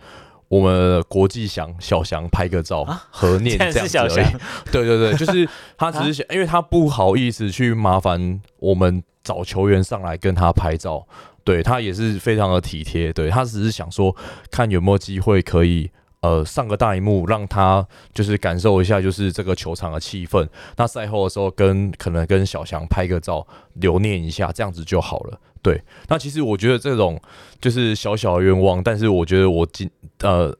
[0.51, 4.27] 我们国际祥小祥拍个照，合念 这样子而已。
[4.73, 5.47] 对对对，就是
[5.77, 11.07] 他只是想，因为他不好意思去麻烦我们找球员上来跟他拍照。
[11.49, 13.11] 对，他也是非常的体贴。
[13.11, 14.15] 对，他只是想说，
[14.51, 15.91] 看有没有机会可以
[16.21, 20.47] 呃上个大荧幕，让他就是感受一下就是这个球场的气氛。
[20.77, 23.47] 那赛后的时候跟可能跟小翔拍个照，
[23.77, 25.41] 留念一下，这样子就好了。
[25.63, 27.19] 对，那其实我觉得这种
[27.63, 29.91] 就是小小的愿望，但是我觉得我今
[30.21, 30.55] 呃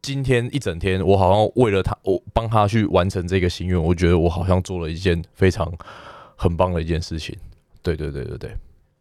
[0.00, 5.70] 今天一整天，我好像为了他，我帮他去完成这个心愿，我觉得我好像做了一件非常
[6.36, 7.36] 很棒的一件事情。
[7.82, 8.50] 对对对对对，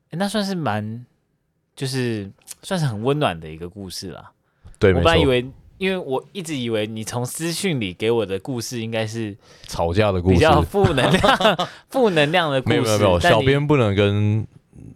[0.10, 1.06] 欸、那算是蛮
[1.76, 2.30] 就是
[2.64, 4.32] 算是很温暖的一个故事啦。
[4.80, 5.46] 对，我本来以为，
[5.78, 9.36] 因为我一直以为你从私讯里给我的故事应该是
[9.68, 11.58] 吵架的故事，比较负能量、
[11.90, 12.76] 负能量的故事。
[12.76, 14.48] 没有没有没有，小编不能跟。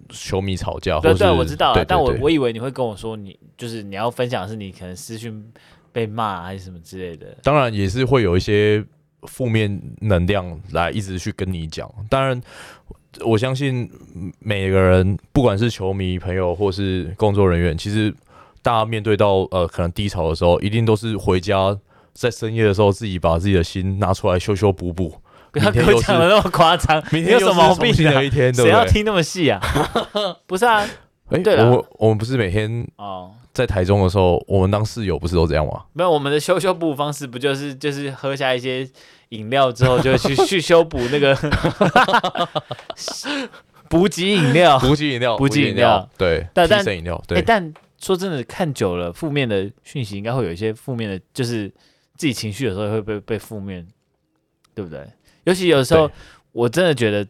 [0.10, 5.52] 球迷吵架，对对，我知道，但我我以为你会跟我说，你就是你要分享的是你可能私讯
[5.92, 7.38] 被骂还是什么之类的。
[7.44, 8.84] 当然也是会有一些
[9.24, 11.92] 负面能量来一直去跟你讲。
[12.10, 12.42] 当然，
[13.24, 13.90] 我相信
[14.40, 18.14] 每个人，不管是球迷朋友或是工作人员，其实
[18.62, 21.78] 大家面对到呃可能低潮的时候，一定都是回家
[22.14, 25.14] 在深夜的时候自己把自己的心拿出来修修补补。
[25.52, 29.62] 不要跟我讲的那么 夸张，明天有什么毛病的一天，谁要听那么细啊？
[30.46, 30.80] 不是啊，
[31.30, 35.84] 哎、欸，对了，我我们不是每天哦，在台中的时候，我们当室友不是都这样吗？
[35.94, 38.86] 没有，我们的修修补补方式不就是就是喝下一些
[39.30, 41.36] 饮料之后，就去 去修补那个
[43.90, 47.44] 补给饮料，补给饮料，补给饮料，对，但但饮料，对、欸。
[47.44, 51.70] 但说真的，看久了，负面的讯息应该会有一些负面的，就是
[52.16, 53.86] 自己情绪有时候会被被负面，
[54.74, 55.06] 对不对？
[55.46, 56.10] 尤其有时候，
[56.52, 57.26] 我真的觉得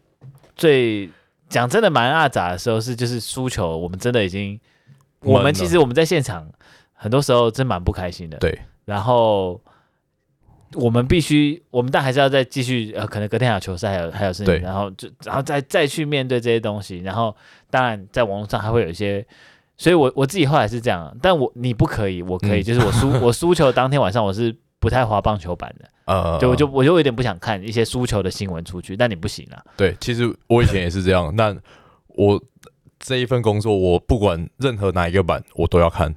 [0.56, 1.10] 最
[1.50, 4.60] 讲真的蛮阿杂的时候是，就是输球，我们真的已经，
[5.20, 6.50] 我们其实我们在现场
[6.94, 8.38] 很多时候真蛮不开心的。
[8.38, 9.62] 对，然后
[10.76, 17.00] 我们必须，我们但还是要再继续，呃，可能隔天还有球赛，还有还有事情，然后就然后再再去面对这些东西。
[17.00, 17.36] 然后
[17.70, 19.26] 当然在网络上还会有一些，
[19.78, 24.56] 所以我我自己后来是这样，但我你不可以，我可以，嗯、就是我输 我输球当天晚上我是。
[24.78, 29.58] 不太滑棒球板的，呃，就我就我就有点不想看一些输球的新闻出去，但你不行啊。
[29.76, 31.56] 对，其实我以前也是这样，那
[32.10, 32.40] 我
[33.00, 36.14] 这一份工作，我不管任何哪一个版，我都要看。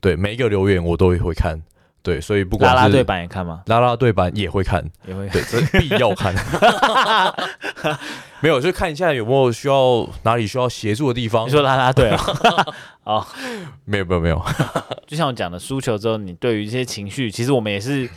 [0.00, 1.60] 对，每一个留言我都会看。
[2.06, 3.64] 对，所以不管是拉拉队版也看吗？
[3.66, 6.32] 拉拉队版也会看，也会看，对，这必要看。
[8.38, 11.48] 没有，就看一下有没有需要哪里需要协助的地方。
[11.48, 12.24] 你说拉拉队啊？
[13.02, 13.26] 哦，
[13.84, 14.40] 没有没有没有。
[15.04, 18.08] 就像我讲的，输球之后，你对于一些情绪，其实我们也是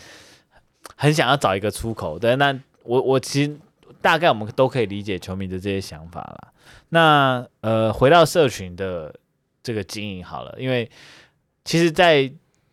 [0.96, 2.20] 很想要找一个出口。
[2.20, 3.58] 对，那我我其实
[4.02, 6.38] 大概我们都可以理解球迷的这些想法啦。
[6.90, 9.12] 那呃，回到社群的
[9.64, 10.88] 这个经营好了，因为
[11.66, 12.32] 其实，在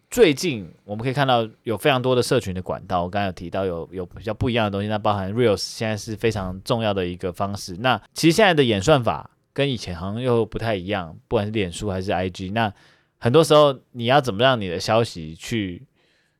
[0.08, 7.76] 最近我们可以看到有非常多的社群的管道，我刚刚有提到有有比较不一样的东西，那包含 Reels 现在是非常重要的一个方式。
[7.80, 12.72] 那其实现在的演算法跟以前好像又不太一样，不管是脸书还是 IG，那
[13.18, 15.82] 很多时候你要怎么让你的消息去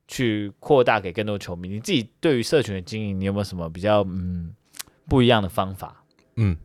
[0.07, 1.69] 去扩大给更多球迷？
[1.69, 4.55] 你自己对于社群的经营，你有没有什么比较嗯
[5.09, 6.05] 不一样的方法？
[6.37, 6.57] 嗯，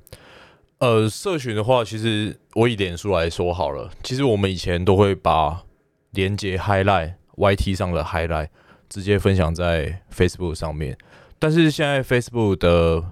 [0.78, 5.64] 呃，社群的话，其实我以脸书来说好了，其实我们以前都会把
[6.12, 8.49] 连接 highlight YT 上的 highlight
[8.89, 10.97] 直接分享在 Facebook 上面，
[11.39, 13.03] 但是现在 Facebook 的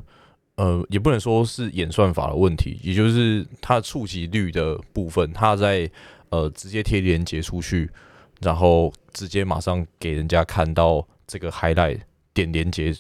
[0.55, 5.89] 呃，也不能说是演算法的问题，也就是它的触及率的部分，它在
[6.29, 7.89] 呃直接贴连接出去，
[8.41, 12.01] 然后直接马上给人家看到这个 highlight
[12.33, 12.93] 点连接，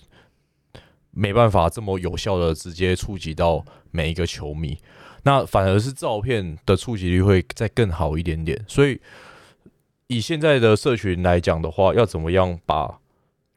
[1.11, 4.77] 没办法这么有效的直接触及到每一个球迷，
[5.23, 9.01] 那反而是照片的触及率会再更好一点点，所以。
[10.09, 12.99] 以现在的社群来讲的话，要怎么样把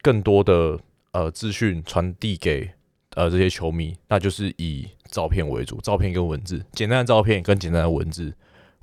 [0.03, 0.79] 更多的
[1.13, 2.71] 呃资讯传递给
[3.15, 3.97] 呃这些球迷？
[4.09, 8.35] 那就是以照片为主，照片跟文字，简单的照片跟简单的文字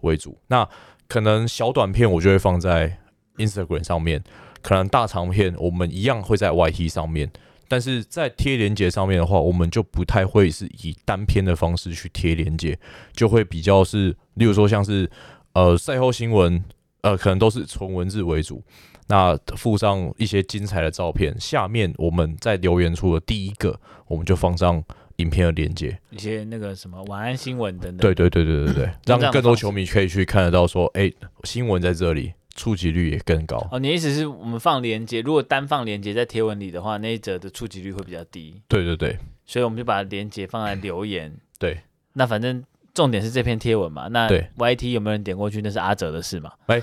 [0.01, 0.35] 为主。
[0.47, 0.67] 那
[1.07, 2.97] 可能小短片我就会放在
[3.37, 4.23] Instagram 上面，
[4.63, 7.31] 可能大长片我们一样会在 YT 上面。
[7.67, 12.79] 但是在贴连接上面的话，我们就不太会是以单篇的方式去贴连接，
[13.13, 15.07] 就会比较是，例如说像是
[15.53, 16.63] 呃赛后新闻。
[17.01, 18.61] 呃，可能都是纯文字为主，
[19.07, 21.33] 那附上一些精彩的照片。
[21.39, 24.83] 下面我们在留言处的第一个，我们就放上
[25.17, 27.97] 影片的连接，一些那个什么晚安新闻等等。
[27.97, 33.65] 对对对对对对， 让更多球迷可以去看得到，说，哎、欸，新闻在这里，触及率也更高。
[33.71, 38.61] 哦，你的意思是我们放连接，如果单放连接在贴文里的话，那一则的触及率会比较低。
[38.67, 41.33] 对对对，所以我们就把连接放在留言。
[41.57, 41.79] 对，
[42.13, 42.61] 那反正。
[42.93, 44.07] 重点是这篇贴文嘛？
[44.09, 44.27] 那
[44.57, 45.61] YT 有没有人点过去？
[45.61, 46.51] 那是阿哲的事嘛？
[46.67, 46.81] 没，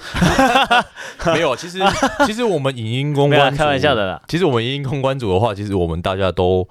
[1.35, 1.55] 没有。
[1.57, 1.79] 其实，
[2.25, 4.23] 其实我们影音公关，开玩笑的啦。
[4.29, 6.67] 其实我们影音公关组的话，其实我们大家都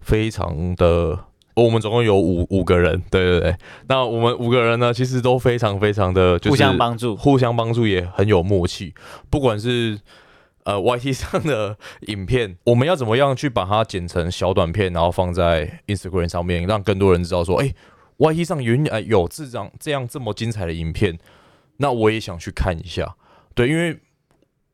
[0.00, 1.18] 非常的，
[1.54, 3.56] 我们总共有五五个人，对对对。
[3.88, 8.94] 那我们五个人呢，其实都非常非常的，就是互相帮助，互相帮助也很有默契。
[9.30, 9.98] 不管是
[10.64, 11.76] 呃 YT 上的
[12.08, 17.74] 影片，我们要怎么样去把它剪成小短片，然后放在 Instagram 上面，让更多人知道说，哎、欸。
[18.18, 21.18] YT 上原来有这张这样这么精彩的影片，
[21.78, 23.16] 那我也想去看一下。
[23.54, 24.00] 对，因为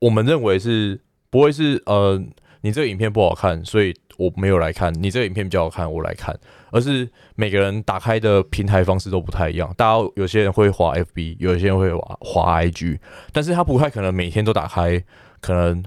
[0.01, 2.23] 我们认为是不会是呃，
[2.61, 4.93] 你这个影片不好看，所以我没有来看。
[5.03, 6.39] 你这个影片比较好看，我来看。
[6.71, 9.73] 而是每个人打开的平台方式都不太一样。
[9.77, 13.01] 大家有些人会滑 FB，有些人会滑滑 IG，
[13.33, 15.03] 但是他不太可能每天都打开
[15.41, 15.83] 可能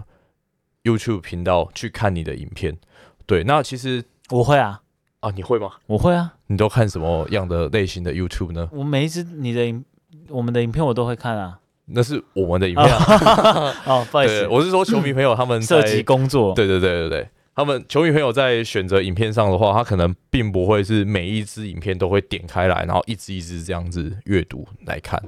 [0.84, 2.78] YouTube 频道去看你的影片。
[3.26, 4.82] 对，那其实我会啊。
[5.22, 5.72] 啊，你会吗？
[5.86, 6.34] 我会啊。
[6.54, 8.70] 你都看什么样的类型的 YouTube 呢？
[8.72, 9.84] 我每一支你的影，
[10.30, 11.58] 我们的影片我都会看啊。
[11.86, 13.74] 那是我们的影片啊。
[13.86, 16.54] 哦，不好意思，我是说球迷朋友他们涉及工作。
[16.54, 25.20] 对对对对对，他们球迷朋友在选择影片上的话，他可能并不会是每一支影片都会点开来，然后一支一支这样子阅读来看。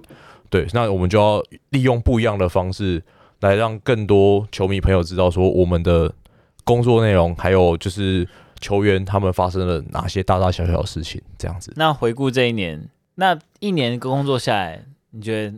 [0.51, 3.03] 对，那我们就要利用不一样的方式
[3.39, 6.13] 来让更多球迷朋友知道说我们的
[6.63, 8.27] 工作内容，还有就是。
[8.61, 11.21] 球员他们发生了哪些大大小小的事情？
[11.37, 11.73] 这样子。
[11.75, 15.57] 那回顾这一年，那一年工作下来，你觉得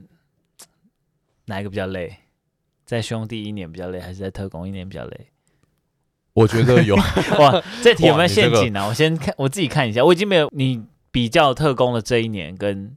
[1.45, 2.17] 哪一个比较累？
[2.85, 5.27] 在兄弟一年比较累，还是在特工一年比较累？
[6.33, 6.95] 我觉得有
[7.39, 8.73] 哇，这题有没有陷阱啊？
[8.73, 12.95] 这个、我先看我自己看一下，我已经没有你比较特工的这一年跟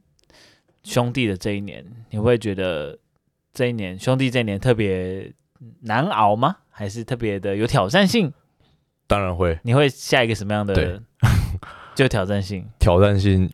[0.83, 2.97] 兄弟的这一年，你会觉得
[3.53, 5.33] 这一年兄弟这一年特别
[5.81, 6.57] 难熬吗？
[6.69, 8.31] 还是特别的有挑战性？
[9.11, 10.73] 当然会，你会下一个什么样的？
[10.73, 10.97] 对，
[11.93, 13.51] 就挑战性，挑战性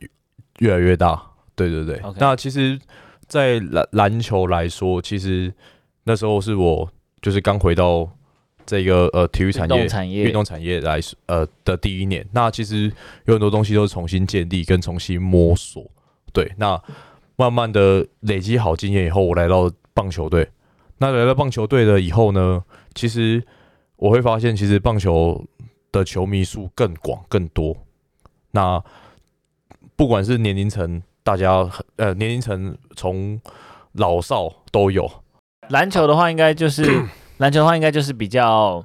[0.60, 1.20] 越来越大。
[1.56, 2.00] 对对对。
[2.20, 2.78] 那其实，
[3.26, 5.52] 在篮篮球来说，其实
[6.04, 6.88] 那时候是我
[7.20, 8.08] 就是刚回到
[8.64, 12.24] 这个呃体育产业、运动产业、运动产业来呃的第一年。
[12.30, 12.84] 那其实
[13.24, 15.84] 有很多东西都是重新建立跟重新摸索。
[16.32, 16.80] 对，那
[17.34, 20.48] 慢慢的累积好经验以后，我来到棒球队。
[20.98, 22.62] 那来到棒球队了以后呢，
[22.94, 23.42] 其实。
[23.98, 25.44] 我会发现，其实棒球
[25.90, 27.76] 的球迷数更广、更多。
[28.52, 28.80] 那
[29.96, 33.40] 不管是年龄层，大家呃年龄层从
[33.94, 35.10] 老少都有。
[35.70, 36.84] 篮球的话，应该就是
[37.38, 38.84] 篮球的话，应该就是比较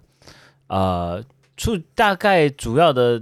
[0.65, 1.23] 呃，
[1.55, 3.21] 出大概主要的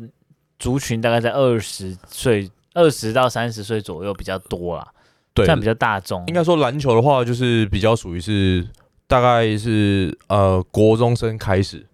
[0.57, 4.87] 族群大概在二十岁、二十到三十岁左右比较多啦。
[5.33, 6.25] 对，这样比较大众。
[6.27, 8.65] 应该说篮球的话，就是比较属于是。
[9.11, 11.85] 大概是呃国中生开始，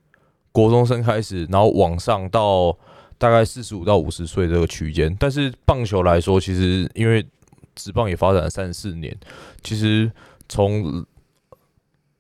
[0.51, 2.77] 国中生开始，然后往上到
[3.17, 5.17] 大概四十五到五十岁这个区间。
[5.19, 7.25] 但是棒球来说，其实因为
[7.73, 9.17] 职棒也发展了三四年，
[9.63, 10.11] 其实
[10.47, 11.03] 从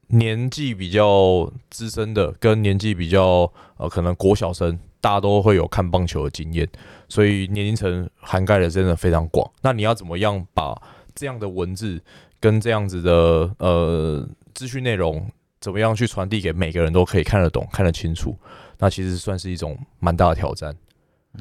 [0.07, 6.67] 年纪比较资深的跟年纪比较呃可能国小生，大家都会有看棒球的经验，
[7.07, 9.47] 所以年龄层涵盖的真的非常广。
[9.61, 10.75] 那你要怎么样把
[11.13, 12.01] 这样的文字
[12.39, 14.27] 跟这样子的呃
[14.57, 15.29] 资讯内容，
[15.61, 18.35] 怎么样去传递给每个人都可以看得懂、看得清楚？
[18.79, 20.75] 那其实算是一种蛮大的挑战。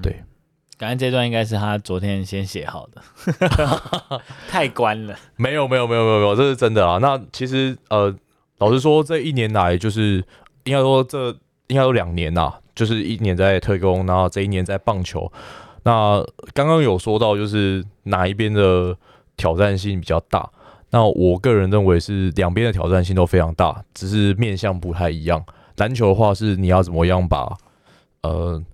[0.02, 0.22] 对，
[0.76, 3.02] 刚才、嗯、这段应该是他昨天先写好的，
[4.50, 5.18] 太官了。
[5.36, 6.98] 没有，没有，没有，没有，没有，这是真的啊。
[6.98, 8.14] 那其实呃，
[8.58, 10.22] 老实说，这一年来就是
[10.64, 11.30] 应该说这
[11.68, 15.32] 应该有两年呐、啊，就是一年在特工，然后这一年在棒球。
[15.84, 18.94] 那刚刚有说到，就是哪一边的
[19.38, 20.50] 挑战性比较大？
[20.96, 25.44] 那我个人认为是两边的挑战性都非常大，只是面向不太一样。
[25.76, 27.54] 篮球的话是你要怎么样把
[28.22, 28.64] 呃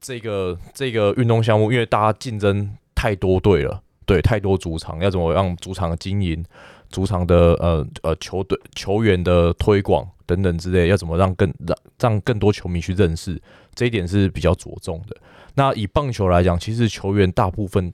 [0.00, 6.44] 这个这个运动项目，因为大家竞争太多队了，对，太多主场，要怎么让主场经营、
[6.88, 13.42] 主场的呃呃球队球员的推广等等之类，要怎么让更让让更多球迷去认识，
[13.74, 15.16] 这一点是比较着重的。
[15.56, 17.92] 那以棒球来讲，其实球员大部分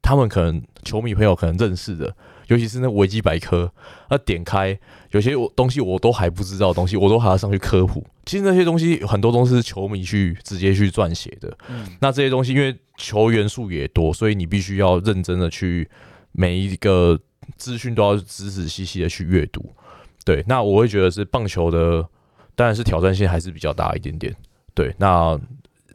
[0.00, 2.16] 他们可能球迷朋友可能认识的。
[2.46, 3.72] 尤其是那维基百科，
[4.08, 4.78] 那点开
[5.10, 8.06] 有些我东西我都还不知道的东西，我都还要上去科普。
[8.24, 11.56] 其实那些东西很多都是球迷去直接去撰写的。
[11.68, 15.88] 嗯，那这些东西因为球员数也多，所以你必须要认真的去
[16.32, 17.18] 每一个
[17.56, 19.72] 资讯都要仔仔细细的去阅读。
[20.24, 22.06] 对，那我会觉得是棒球的，
[22.54, 24.34] 当然是挑战性还是比较大一点点。
[24.74, 25.38] 对，那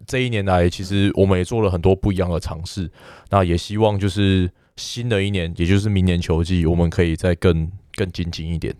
[0.06, 2.92] 这一年来其实我们也做了很多不一样的尝试，
[3.30, 4.52] 那也希望就是。
[4.78, 8.74] 新的一年，也就是明年球季，我们可以再更更精进一点。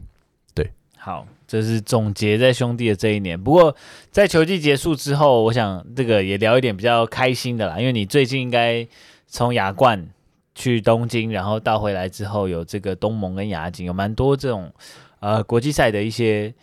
[0.54, 3.42] 对，好，这是总结在兄弟的这一年。
[3.42, 3.76] 不过
[4.10, 8.88] 在球季结束之后，我想这个也聊一点比较开心的啦，因为你最近应该
[9.28, 10.10] 从亚冠
[10.56, 14.72] 去东京，然后到回来之后有这个东盟跟亚锦，有蛮多这种
[15.20, 16.54] 呃国际赛的一些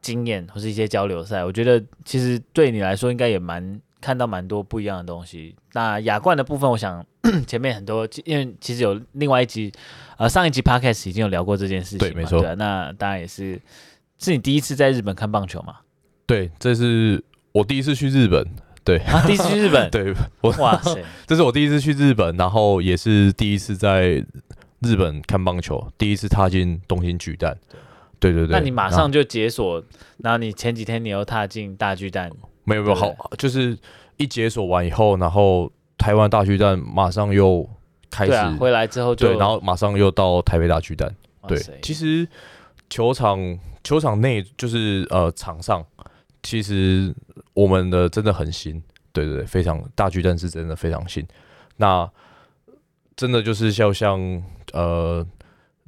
[0.00, 1.44] 经验或是一些交流赛。
[1.44, 3.80] 我觉得其实对你来说应该也蛮。
[4.06, 5.56] 看到蛮多不一样的东西。
[5.72, 7.04] 那亚冠的部分，我想
[7.44, 9.72] 前面很多，因为其实有另外一集，
[10.16, 11.98] 呃，上一集 podcast 已经有聊过这件事情。
[11.98, 12.40] 对，没错。
[12.54, 13.60] 那当然也是，
[14.20, 15.78] 是你第一次在日本看棒球吗？
[16.24, 18.46] 对，这是我第一次去日本。
[18.84, 19.90] 对，啊、第一次去日本。
[19.90, 24.24] 对，我哇塞， 这是我第一次去日本，然后也是第一次在
[24.78, 27.58] 日本看棒球，第一次踏进东京巨蛋。
[28.20, 28.52] 对对对。
[28.52, 29.82] 那你马上就解锁，
[30.18, 32.30] 然后你前几天你又踏进大巨蛋。
[32.66, 33.78] 没有没有好，就是
[34.16, 37.66] 一解锁完以后，然后台湾大巨蛋马上又
[38.10, 41.14] 开始、啊、回来之后就，对，然后马上又到台北大巨蛋。
[41.46, 42.26] 对，其实
[42.90, 43.38] 球场
[43.84, 45.86] 球场内就是呃场上，
[46.42, 47.14] 其实
[47.54, 51.24] 我们的真的很新，对对对，非常大巨蛋是真的非常新。
[51.76, 52.10] 那
[53.14, 54.42] 真的就是像像
[54.72, 55.24] 呃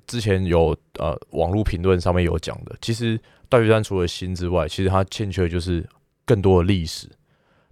[0.07, 5.85] 之前有呃网络评论上面有讲的，其实大巨蛋除了新之外，其实它欠缺就是。
[6.29, 7.09] 更多的历史，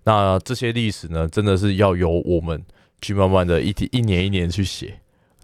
[0.04, 2.64] 那这些历史呢，真的是要由我们
[3.02, 4.98] 去慢慢的一天一年一年去写。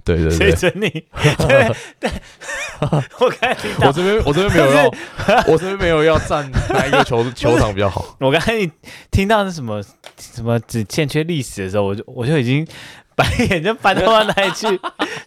[0.04, 0.50] 对对对，
[3.20, 3.56] 我看
[3.86, 4.90] 我这边我这边没有要，
[5.46, 8.16] 我这边没有要站哪一个球 球场比较好。
[8.18, 8.68] 我刚才你
[9.12, 9.80] 听到那什么
[10.18, 12.66] 什么只欠缺历史的时候，我就我就已经
[13.14, 14.66] 白眼就翻到哪里去？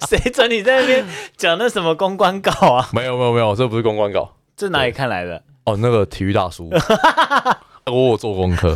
[0.10, 1.06] 谁准你在那边
[1.38, 2.90] 讲那什么公关稿啊？
[2.92, 5.42] 没有没有没有，这不是公关稿，这哪里看来的？
[5.64, 6.70] 哦，那个体育大叔。
[7.92, 8.76] 我有做功课，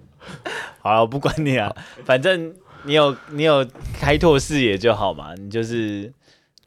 [0.80, 1.70] 好了，我不管你啊，
[2.06, 3.66] 反正你有你有
[4.00, 5.34] 开拓视野就好嘛。
[5.34, 6.10] 你就是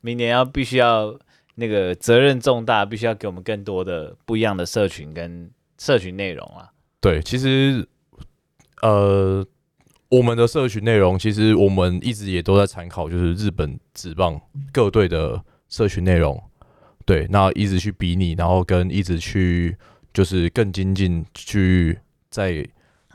[0.01, 1.17] 明年要必须要
[1.55, 5.49] 那个责任重大，必须要给我们更多的不一样的社群跟
[5.79, 6.69] 社群内容啊。
[7.01, 7.87] 对，其实
[8.83, 9.43] 呃，
[10.09, 14.39] 我们的社群内容其实我们一直也都在参考，就是日本职棒
[14.71, 16.39] 各队的社群内容。
[17.03, 19.75] 对，那一直去比拟，然后跟一直去。
[20.13, 21.97] 就是更精进去
[22.29, 22.67] 在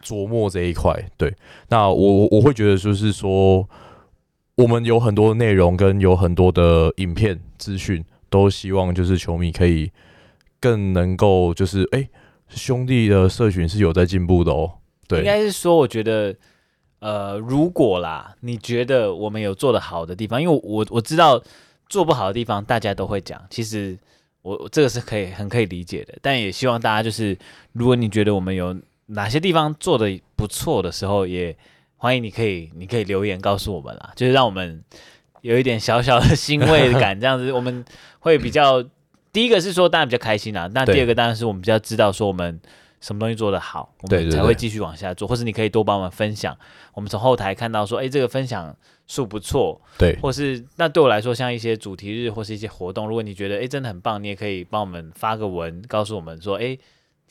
[0.03, 1.33] 琢磨这一块，对。
[1.69, 3.69] 那我我会觉得就是说，
[4.57, 9.93] 我们有很多内容跟有很多的影片资讯，都希望就是球迷可以
[10.61, 12.09] 更能够就是哎、
[12.49, 14.73] 兄弟的社群是有在进步的哦。
[15.07, 16.35] 对，应该是说，我觉得
[16.99, 21.41] 呃，如果啦，你觉得我们有做得好的地方，因为我我知道
[21.89, 23.97] 做不好的地方，大家都会讲，其实。
[24.57, 27.37] 我这个是可以很可以理解的，但也希望大家就是，
[27.73, 28.75] 如果你觉得我们有
[29.07, 31.57] 哪些地方做的不错的时候，也
[31.97, 34.83] 欢迎你可以你可以留言告诉我们啦，就是让我们
[35.43, 37.85] 有一点小小的欣慰感， 这样子我们
[38.21, 38.83] 会比较。
[39.31, 42.59] 第一个是说大家比较开心啦，那第二个当然是我们比较知道说我们
[43.01, 46.57] 什么东西做得好，我们才会继续往下做，或是你可以多帮我们分享，
[46.95, 48.75] 我们从后台看到说，哎，这个分享。
[49.09, 56.79] 数不错，对，或是那对我来说，像一些主题日或是一些活动，如果你觉得哎真的很棒，你也可以帮我们发个文，告诉我们说哎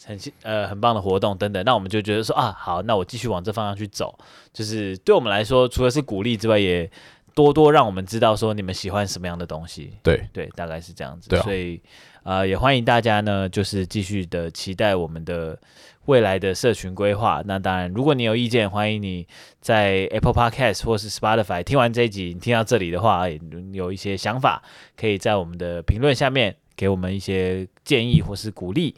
[0.03, 4.17] 很呃很棒的活动等等，那我们就觉得说啊，好，那我继续往这方向去走。
[4.51, 6.89] 就是对我们来说，除了是鼓励之外，也
[7.35, 9.93] 多多让我们知道说你们喜欢什么样的东西。
[10.01, 11.29] 对对，大概是这样子。
[11.29, 11.79] 对啊、所以
[12.23, 15.57] 呃，也欢迎大家呢，就是继续的期待我们的
[16.07, 17.41] 未来的社群规划。
[17.45, 19.25] 那当然，如果你有意见，欢迎你
[19.61, 23.25] 在 Apple Podcast 或是 Spotify 听完这一集，你听到这里的话，
[23.71, 24.61] 有一些想法，
[24.97, 28.95] 可以在我们的评论下面给我们一些建议或是鼓励。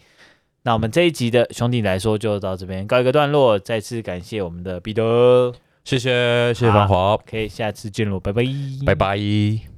[0.64, 5.54] 那我们这一集的兄弟来说就到这边告一个段落，再次感谢我们的彼得，
[5.86, 8.44] 谢谢谢谢芳华，可以下次见喽，拜拜，
[8.86, 9.69] 拜拜。